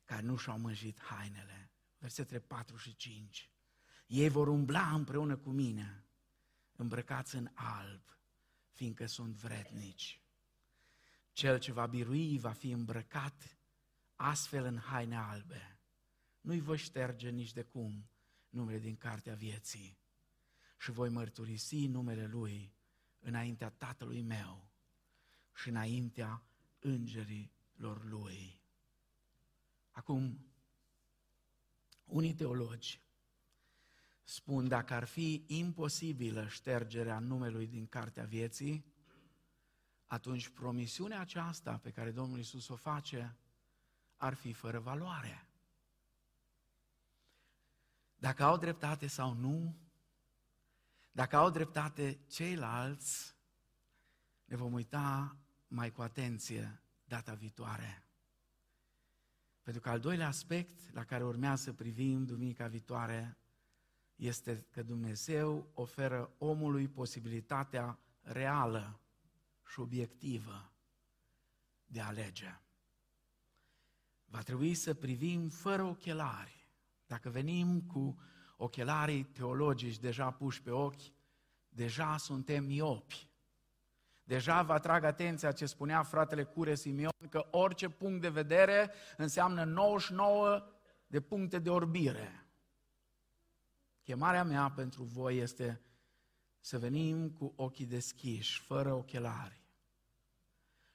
care 0.06 0.22
nu 0.22 0.38
și-au 0.38 0.60
mânjit 0.60 1.00
hainele. 1.00 1.72
Versetele 1.98 2.40
4 2.40 2.78
și 2.78 2.96
5. 2.96 3.52
Ei 4.08 4.30
vor 4.30 4.48
umbla 4.48 4.94
împreună 4.94 5.38
cu 5.38 5.50
mine, 5.50 6.06
îmbrăcați 6.76 7.36
în 7.36 7.50
alb, 7.54 8.02
fiindcă 8.72 9.06
sunt 9.06 9.36
vrednici. 9.36 10.22
Cel 11.32 11.60
ce 11.60 11.72
va 11.72 11.86
birui 11.86 12.40
va 12.40 12.52
fi 12.52 12.70
îmbrăcat 12.70 13.58
astfel 14.16 14.64
în 14.64 14.78
haine 14.78 15.18
albe. 15.18 15.80
Nu-i 16.42 16.60
voi 16.60 16.78
șterge 16.78 17.30
nici 17.30 17.54
de 17.54 17.64
cum 17.64 18.10
numele 18.50 18.80
din 18.80 18.98
cartea 18.98 19.34
vieții 19.34 19.98
și 20.78 20.92
voi 20.92 21.10
mărturisi 21.10 21.88
numele 21.88 22.26
Lui 22.26 22.74
înaintea 23.20 23.70
Tatălui 23.70 24.22
meu 24.22 24.70
și 25.54 25.70
înaintea 25.70 26.44
îngerilor 27.82 28.04
Lui. 28.04 28.62
Acum, 29.92 30.46
unii 32.04 32.34
teologi 32.34 33.02
spun 34.24 34.68
dacă 34.68 34.94
ar 34.94 35.04
fi 35.04 35.44
imposibilă 35.48 36.48
ștergerea 36.48 37.20
numelui 37.20 37.68
din 37.68 37.88
cartea 37.88 38.26
vieții, 38.26 38.86
atunci 40.06 40.50
promisiunea 40.50 41.20
aceasta 41.20 41.78
pe 41.78 41.92
care 41.92 42.12
Domnul 42.12 42.40
Isus 42.40 42.68
o 42.68 42.76
face 42.76 43.36
ar 44.18 44.34
fi 44.34 44.54
fără 44.54 44.80
valoare. 44.80 45.46
Dacă 48.16 48.44
au 48.44 48.58
dreptate 48.58 49.08
sau 49.08 49.34
nu, 49.34 49.76
dacă 51.12 51.36
au 51.36 51.50
dreptate 51.50 52.20
ceilalți, 52.28 53.36
ne 54.46 54.56
vom 54.56 54.74
uita 54.74 55.38
mai 55.68 55.92
cu 55.92 56.02
atenție 56.02 56.81
data 57.12 57.34
viitoare. 57.34 58.06
Pentru 59.62 59.82
că 59.82 59.90
al 59.90 60.00
doilea 60.00 60.28
aspect 60.28 60.94
la 60.94 61.04
care 61.04 61.24
urmează 61.24 61.64
să 61.64 61.74
privim 61.74 62.26
duminica 62.26 62.68
viitoare 62.68 63.38
este 64.16 64.66
că 64.70 64.84
Dumnezeu 64.84 65.72
oferă 65.74 66.34
omului 66.38 66.88
posibilitatea 66.88 68.00
reală 68.22 69.00
și 69.72 69.80
obiectivă 69.80 70.72
de 71.86 72.02
a 72.02 72.08
alege. 72.08 72.62
Va 74.26 74.42
trebui 74.42 74.74
să 74.74 74.94
privim 74.94 75.50
fără 75.50 75.84
ochelari. 75.84 76.70
Dacă 77.06 77.30
venim 77.30 77.82
cu 77.82 78.20
ochelarii 78.58 79.24
teologici 79.24 80.00
deja 80.00 80.32
puși 80.32 80.62
pe 80.62 80.72
ochi, 80.72 81.14
deja 81.70 82.18
suntem 82.18 82.64
miopi. 82.66 83.31
Deja 84.32 84.62
vă 84.62 84.74
atrag 84.74 85.04
atenția 85.04 85.52
ce 85.52 85.66
spunea 85.66 86.04
fratele 86.04 86.44
Cure 86.44 86.76
Simion, 86.76 87.12
că 87.30 87.48
orice 87.50 87.90
punct 87.90 88.22
de 88.22 88.30
vedere 88.30 88.92
înseamnă 89.18 89.64
99 89.64 90.64
de 91.08 91.22
puncte 91.22 91.60
de 91.60 91.70
orbire. 91.70 92.46
Chemarea 94.04 94.44
mea 94.44 94.72
pentru 94.76 95.04
voi 95.04 95.38
este 95.38 95.82
să 96.60 96.80
venim 96.80 97.30
cu 97.30 97.54
ochii 97.56 97.86
deschiși, 97.86 98.60
fără 98.60 98.94
ochelari, 98.94 99.62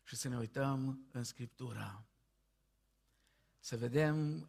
și 0.03 0.16
să 0.16 0.28
ne 0.28 0.37
uităm 0.37 1.09
în 1.12 1.24
Scriptură. 1.24 2.07
Să 3.59 3.76
vedem 3.76 4.49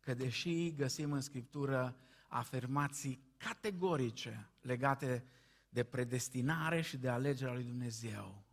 că 0.00 0.14
deși 0.14 0.74
găsim 0.74 1.12
în 1.12 1.20
Scriptură 1.20 1.96
afirmații 2.28 3.34
categorice 3.36 4.50
legate 4.60 5.24
de 5.76 5.84
predestinare 5.84 6.80
și 6.80 6.96
de 6.96 7.08
alegerea 7.08 7.52
lui 7.52 7.64
Dumnezeu. 7.64 8.44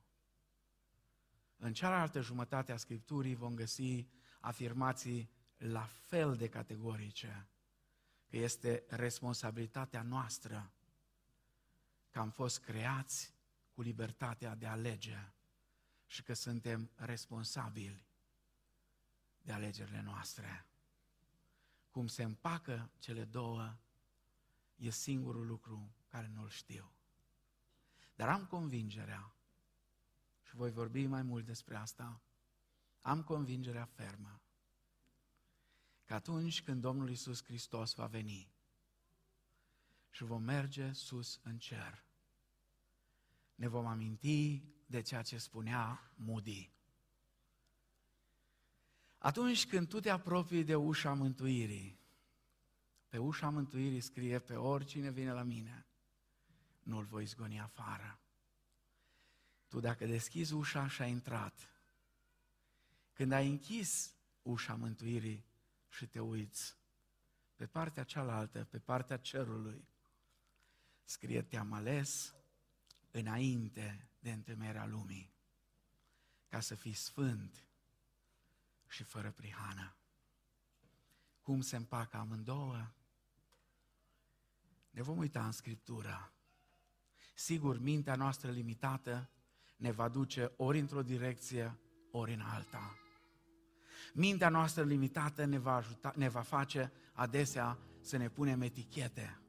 În 1.58 1.74
cealaltă 1.74 2.22
jumătate 2.22 2.72
a 2.72 2.78
Scripturii 2.78 3.36
vom 3.36 3.56
găsi 3.56 4.08
afirmații 4.40 5.30
la 5.58 5.86
fel 5.86 6.36
de 6.36 6.50
categorice, 6.50 7.48
că 8.30 8.38
este 8.38 8.84
responsabilitatea 8.88 10.02
noastră 10.02 10.72
că 12.12 12.20
am 12.20 12.30
fost 12.30 12.60
creați 12.60 13.34
cu 13.74 13.82
libertatea 13.82 14.56
de 14.56 14.66
a 14.66 14.72
alege 14.72 15.34
și 16.08 16.24
că 16.24 16.34
suntem 16.34 16.92
responsabili 16.96 18.06
de 19.42 19.52
alegerile 19.52 20.02
noastre. 20.02 20.66
Cum 21.92 22.08
se 22.08 22.24
împacă 22.24 22.92
cele 23.00 23.24
două, 23.24 23.78
e 24.76 24.90
singurul 24.90 25.46
lucru 25.46 25.96
care 26.08 26.32
nu-l 26.34 26.50
știu. 26.50 26.93
Dar 28.16 28.30
am 28.30 28.46
convingerea, 28.46 29.36
și 30.42 30.56
voi 30.56 30.72
vorbi 30.72 31.06
mai 31.06 31.22
mult 31.22 31.46
despre 31.46 31.76
asta, 31.76 32.22
am 33.02 33.24
convingerea 33.24 33.86
fermă 33.86 34.42
că 36.06 36.14
atunci 36.14 36.64
când 36.64 36.82
Domnul 36.82 37.10
Isus 37.10 37.44
Hristos 37.44 37.94
va 37.94 38.06
veni 38.06 38.52
și 40.10 40.24
vom 40.24 40.44
merge 40.44 40.92
sus 40.92 41.40
în 41.44 41.58
cer, 41.58 42.04
ne 43.56 43.68
vom 43.68 43.86
aminti 43.86 44.64
de 44.86 45.02
ceea 45.02 45.22
ce 45.22 45.38
spunea 45.38 46.14
Moody. 46.16 46.72
Atunci 49.18 49.68
când 49.68 49.88
tu 49.88 50.00
te 50.00 50.10
apropii 50.10 50.64
de 50.64 50.76
ușa 50.76 51.14
mântuirii, 51.14 52.00
pe 53.08 53.18
ușa 53.18 53.50
mântuirii 53.50 54.02
scrie 54.02 54.40
pe 54.40 54.56
oricine 54.56 55.12
vine 55.12 55.32
la 55.32 55.44
mine, 55.44 55.86
nu-l 56.84 57.06
voi 57.06 57.26
zgoni 57.26 57.60
afară. 57.60 58.20
Tu 59.68 59.80
dacă 59.80 60.06
deschizi 60.06 60.54
ușa 60.54 60.88
și 60.88 61.02
ai 61.02 61.10
intrat, 61.12 61.70
când 63.14 63.32
ai 63.32 63.50
închis 63.50 64.16
ușa 64.42 64.76
mântuirii 64.76 65.46
și 65.90 66.08
te 66.08 66.20
uiți 66.20 66.78
pe 67.56 67.66
partea 67.66 68.04
cealaltă, 68.04 68.64
pe 68.64 68.80
partea 68.80 69.18
cerului, 69.18 69.88
scrie, 71.04 71.42
te-am 71.42 71.74
ales 71.74 72.36
înainte 73.12 74.10
de 74.20 74.32
întemeierea 74.32 74.86
lumii, 74.86 75.34
ca 76.48 76.60
să 76.60 76.76
fii 76.76 76.94
sfânt 76.94 77.68
și 78.88 79.04
fără 79.04 79.32
prihană. 79.32 79.96
Cum 81.42 81.62
se 81.62 81.76
împacă 81.76 82.18
amândouă? 82.18 82.92
Ne 84.90 85.02
vom 85.02 85.18
uita 85.18 85.46
în 85.46 85.52
Scriptură 85.52 86.33
Sigur, 87.34 87.80
mintea 87.80 88.16
noastră 88.16 88.52
limitată 88.52 89.30
ne 89.78 89.92
va 89.92 90.10
duce 90.10 90.52
ori 90.56 90.80
într-o 90.80 91.02
direcție, 91.02 91.80
ori 92.12 92.34
în 92.34 92.42
alta. 92.42 92.98
Mintea 94.14 94.50
noastră 94.50 94.84
limitată 94.84 95.46
ne 95.46 95.58
va, 95.58 95.76
ajuta, 95.76 96.14
ne 96.16 96.30
va 96.30 96.42
face 96.42 96.92
adesea 97.14 97.78
să 98.02 98.18
ne 98.18 98.30
punem 98.30 98.62
etichete. 98.62 99.42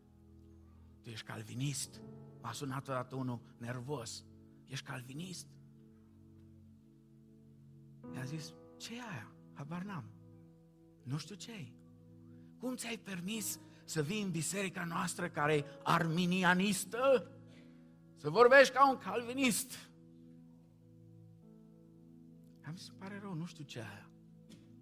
Tu 1.03 1.09
ești 1.09 1.27
calvinist? 1.27 2.01
M-a 2.43 2.53
sunat 2.53 2.89
odată 2.89 3.15
unul 3.15 3.41
nervos. 3.59 4.25
Ești 4.67 4.85
calvinist? 4.85 5.47
Mi-a 8.13 8.25
zis, 8.25 8.53
ce 8.77 8.97
e 8.97 9.01
aia? 9.01 9.33
Habar 9.53 9.83
n-am. 9.83 10.05
Nu 11.03 11.19
știu 11.19 11.35
ce 11.35 11.73
Cum 12.59 12.77
ți-ai 12.77 12.97
permis 12.97 13.59
să 13.85 14.03
vii 14.03 14.23
în 14.23 14.31
biserica 14.31 14.85
noastră 14.85 15.29
care 15.29 15.55
e 15.55 15.65
arminianistă? 15.83 17.29
Să 18.25 18.31
vorbești 18.31 18.73
ca 18.73 18.91
un 18.91 18.99
calvinist? 18.99 19.73
Am 22.67 22.77
zis, 22.77 22.93
pare 22.99 23.19
rău, 23.23 23.35
nu 23.35 23.47
știu 23.47 23.65
ce 23.65 23.79
aia. 23.79 24.11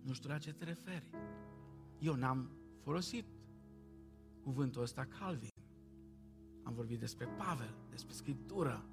Nu 0.03 0.13
știu 0.13 0.29
la 0.29 0.39
ce 0.39 0.53
te 0.53 0.65
referi. 0.65 1.11
Eu 1.99 2.15
n-am 2.15 2.51
folosit 2.83 3.25
cuvântul 4.43 4.83
ăsta 4.83 5.07
Calvin. 5.19 5.49
Am 6.63 6.75
vorbit 6.75 6.99
despre 6.99 7.27
Pavel, 7.27 7.75
despre 7.91 8.13
Scriptură. 8.13 8.85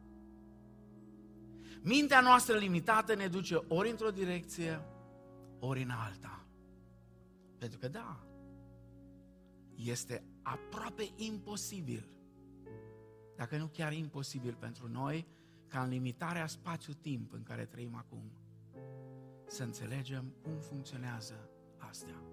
Mintea 1.82 2.22
noastră 2.22 2.58
limitată 2.58 3.16
ne 3.16 3.28
duce 3.28 3.56
ori 3.68 3.90
într-o 3.90 4.12
direcție, 4.12 4.82
ori 5.60 5.82
în 5.82 5.90
alta. 5.90 6.46
Pentru 7.58 7.78
că 7.78 7.88
da, 7.88 8.26
este 9.76 10.24
aproape 10.42 11.10
imposibil, 11.16 12.19
dacă 13.40 13.58
nu 13.58 13.68
chiar 13.68 13.94
imposibil 13.94 14.56
pentru 14.56 14.88
noi, 14.88 15.28
ca 15.68 15.84
în 15.84 15.90
limitarea 15.90 16.48
spațiu-timp 16.48 17.34
în 17.34 17.44
care 17.44 17.66
trăim 17.66 17.96
acum, 17.96 18.32
să 19.48 19.64
înțelegem 19.64 20.34
cum 20.42 20.60
funcționează 20.60 21.50
astea. 21.78 22.24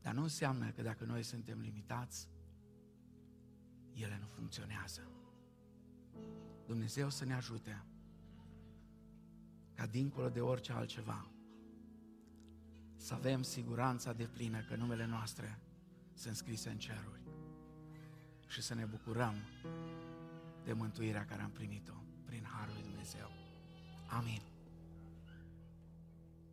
Dar 0.00 0.14
nu 0.14 0.22
înseamnă 0.22 0.70
că 0.70 0.82
dacă 0.82 1.04
noi 1.04 1.22
suntem 1.22 1.60
limitați, 1.60 2.28
ele 3.92 4.18
nu 4.20 4.26
funcționează. 4.26 5.10
Dumnezeu 6.66 7.10
să 7.10 7.24
ne 7.24 7.34
ajute 7.34 7.84
ca 9.74 9.86
dincolo 9.86 10.28
de 10.28 10.40
orice 10.40 10.72
altceva 10.72 11.30
să 12.96 13.14
avem 13.14 13.42
siguranța 13.42 14.12
de 14.12 14.26
plină 14.26 14.60
că 14.60 14.76
numele 14.76 15.06
noastre 15.06 15.58
sunt 16.14 16.36
scrise 16.36 16.70
în 16.70 16.78
ceruri 16.78 17.23
și 18.48 18.62
să 18.62 18.74
ne 18.74 18.84
bucurăm 18.84 19.34
de 20.64 20.72
mântuirea 20.72 21.24
care 21.24 21.42
am 21.42 21.50
primit-o 21.50 21.94
prin 22.24 22.46
Harul 22.52 22.74
lui 22.74 22.82
Dumnezeu. 22.82 23.30
Amin. 24.08 24.53